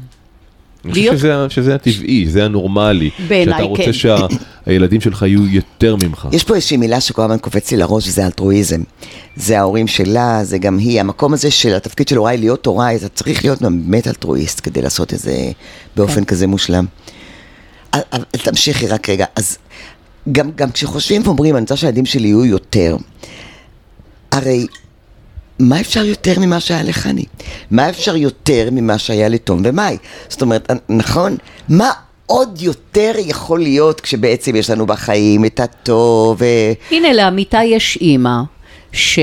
[0.91, 3.09] אני חושב שזה, שזה הטבעי, זה הנורמלי.
[3.27, 4.35] בעיניי, שאתה רוצה כן.
[4.67, 6.27] שהילדים שלך יהיו יותר ממך.
[6.31, 8.81] יש פה איזושהי מילה שכל הזמן קופץ לי לראש, וזה אלטרואיזם.
[9.35, 10.99] זה ההורים שלה, זה גם היא.
[10.99, 15.13] המקום הזה של התפקיד של הוריי להיות הוריי, אתה צריך להיות באמת אלטרואיסט כדי לעשות
[15.13, 15.51] את זה
[15.95, 16.25] באופן כן.
[16.25, 16.85] כזה מושלם.
[18.31, 19.25] תמשיכי רק רגע.
[19.35, 19.57] אז
[20.31, 22.97] גם, גם כשחושבים ואומרים, אני רוצה שהילדים שלי יהיו יותר,
[24.31, 24.65] הרי
[25.59, 27.23] מה אפשר יותר ממה שהיה לחני?
[27.71, 29.97] מה אפשר יותר ממה שהיה לתום ומאי?
[30.29, 31.37] זאת אומרת, נכון?
[31.69, 31.89] מה
[32.25, 36.45] עוד יותר יכול להיות כשבעצם יש לנו בחיים את הטוב ו...
[36.91, 38.37] הנה, לעמיתה יש אימא,
[38.91, 39.19] ש...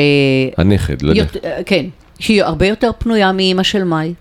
[0.57, 1.17] הנכד, לנכד.
[1.17, 1.85] יות- כן,
[2.19, 4.15] שהיא הרבה יותר פנויה מאימא של מאי.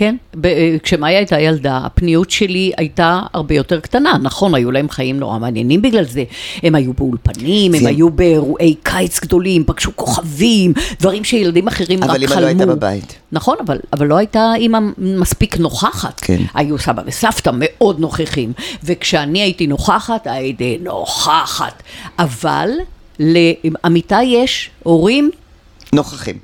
[0.00, 0.16] כן?
[0.34, 4.18] ב- אה, כשמאי הייתה ילדה, הפניות שלי הייתה הרבה יותר קטנה.
[4.22, 6.24] נכון, היו להם חיים נורא מעניינים בגלל זה.
[6.62, 12.26] הם היו באולפנים, הם היו באירועי קיץ גדולים, פגשו כוכבים, דברים שילדים אחרים רק אבל
[12.26, 12.34] חלמו.
[12.34, 13.14] אמא לא הייתה בבית.
[13.32, 16.20] נכון, אבל, אבל לא הייתה אימא מספיק נוכחת.
[16.20, 16.42] כן.
[16.54, 18.52] היו סבא וסבתא מאוד נוכחים,
[18.84, 21.82] וכשאני הייתי נוכחת, הייתי נוכחת.
[22.18, 22.68] אבל
[23.18, 25.30] לעמיתה יש הורים
[25.92, 26.38] נוכחים.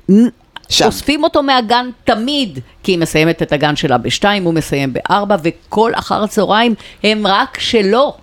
[0.69, 0.85] שם.
[0.85, 5.91] אוספים אותו מהגן תמיד, כי היא מסיימת את הגן שלה בשתיים, הוא מסיים בארבע, וכל
[5.95, 8.13] אחר הצהריים הם רק שלו.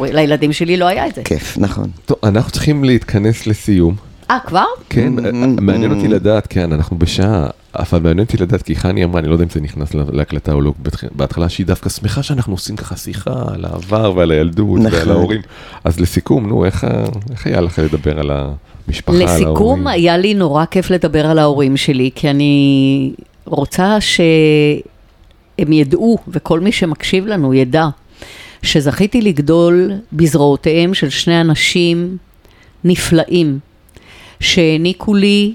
[0.00, 1.22] לילדים שלי לא היה את זה.
[1.24, 1.90] כיף, נכון.
[2.06, 3.94] טוב, אנחנו צריכים להתכנס לסיום.
[4.30, 4.64] אה, כבר?
[4.88, 5.12] כן,
[5.60, 7.46] מעניין אותי לדעת, כן, אנחנו בשעה,
[7.78, 10.52] אבל מעניין אותי לדעת, כי חני אמרה, אני לא יודע אם זה נכנס לה- להקלטה
[10.52, 14.78] או לא, בהתח- בהתחלה שהיא דווקא שמחה שאנחנו עושים ככה שיחה על העבר ועל הילדות
[14.80, 14.98] נכון.
[14.98, 15.40] ועל ההורים.
[15.84, 16.86] אז לסיכום, נו, איך
[17.30, 19.36] איך היה לך לדבר על המשפחה, על ההורים?
[19.46, 23.12] לסיכום, היה לי נורא כיף לדבר על ההורים שלי, כי אני
[23.44, 27.86] רוצה שהם ידעו, וכל מי שמקשיב לנו ידע,
[28.62, 32.16] שזכיתי לגדול בזרועותיהם של שני אנשים
[32.84, 33.58] נפלאים,
[34.40, 35.54] שהעניקו לי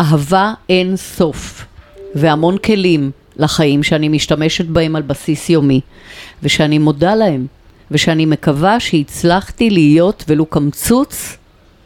[0.00, 1.66] אהבה אין סוף,
[2.14, 5.80] והמון כלים לחיים שאני משתמשת בהם על בסיס יומי,
[6.42, 7.46] ושאני מודה להם,
[7.90, 11.36] ושאני מקווה שהצלחתי להיות ולו קמצוץ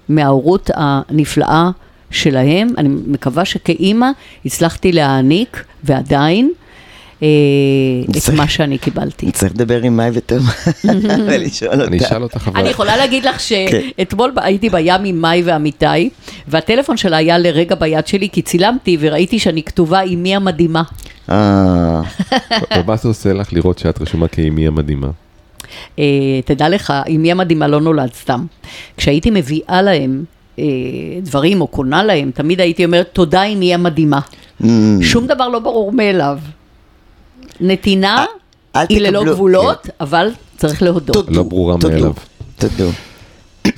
[0.09, 1.71] מההורות הנפלאה
[2.11, 2.69] שלהם.
[2.79, 4.07] אני מקווה שכאימא
[4.45, 6.53] הצלחתי להעניק, ועדיין,
[7.19, 7.25] את
[8.19, 9.31] צריך- מה שאני קיבלתי.
[9.33, 10.39] צריך לדבר עם מאי ותום
[11.27, 12.07] ולשאול אני אותה.
[12.09, 12.61] אשאל אותך אבל...
[12.61, 13.81] אני יכולה להגיד לך כן.
[13.99, 16.11] שאתמול הייתי בים עם מאי ואמיתי,
[16.49, 20.83] והטלפון שלה היה לרגע ביד שלי, כי צילמתי וראיתי שאני כתובה אמי המדהימה.
[21.31, 22.01] אה,
[22.79, 25.09] ומה זה עושה לך לראות שאת רשומה כאימי המדהימה?
[25.99, 26.05] אה,
[26.45, 28.45] תדע לך, אמי המדהימה לא נולד סתם.
[28.97, 30.25] כשהייתי מביאה להם
[30.59, 30.65] אה,
[31.23, 34.21] דברים או קונה להם, תמיד הייתי אומרת, תודה אמי המדהימה.
[34.63, 34.65] mm,
[35.03, 36.39] שום דבר לא ברור מאליו.
[37.61, 38.25] נתינה
[38.77, 41.27] אל היא ללא גבולות, אבל צריך להודות.
[41.29, 42.13] לא ברורה מאליו.
[42.59, 42.91] תודו.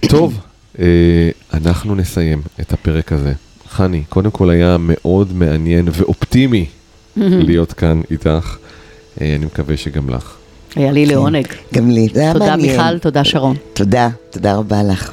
[0.09, 0.41] טוב,
[0.79, 3.33] אה, אנחנו נסיים את הפרק הזה.
[3.69, 6.67] חני, קודם כל היה מאוד מעניין ואופטימי
[7.17, 8.57] להיות כאן איתך.
[9.21, 10.35] אה, אני מקווה שגם לך.
[10.77, 11.47] היה לי לעונג.
[11.75, 12.81] גם לי, זה היה תודה מעניין.
[12.81, 13.57] מיכל, תודה שרון.
[13.73, 15.13] תודה, תודה רבה לך.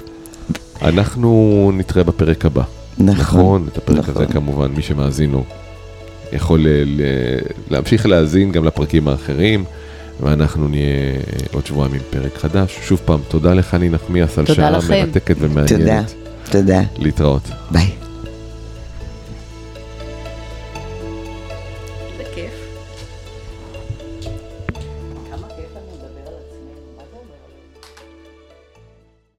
[0.82, 2.64] אנחנו נתראה בפרק הבא.
[2.98, 3.16] נכון.
[3.20, 4.24] נכון, את הפרק נכון.
[4.24, 5.44] הזה כמובן, מי שמאזין לו
[6.34, 7.00] יכול ל-
[7.72, 9.64] להמשיך להאזין גם לפרקים האחרים,
[10.22, 11.14] ואנחנו נהיה
[11.54, 12.80] עוד שבועיים עם פרק חדש.
[12.84, 14.94] שוב פעם, תודה לחני נחמיאס על תודה שעה לכם.
[14.94, 16.14] מרתקת תודה, ומעניינת.
[16.52, 16.82] תודה.
[17.00, 17.42] להתראות.
[17.72, 18.03] ביי.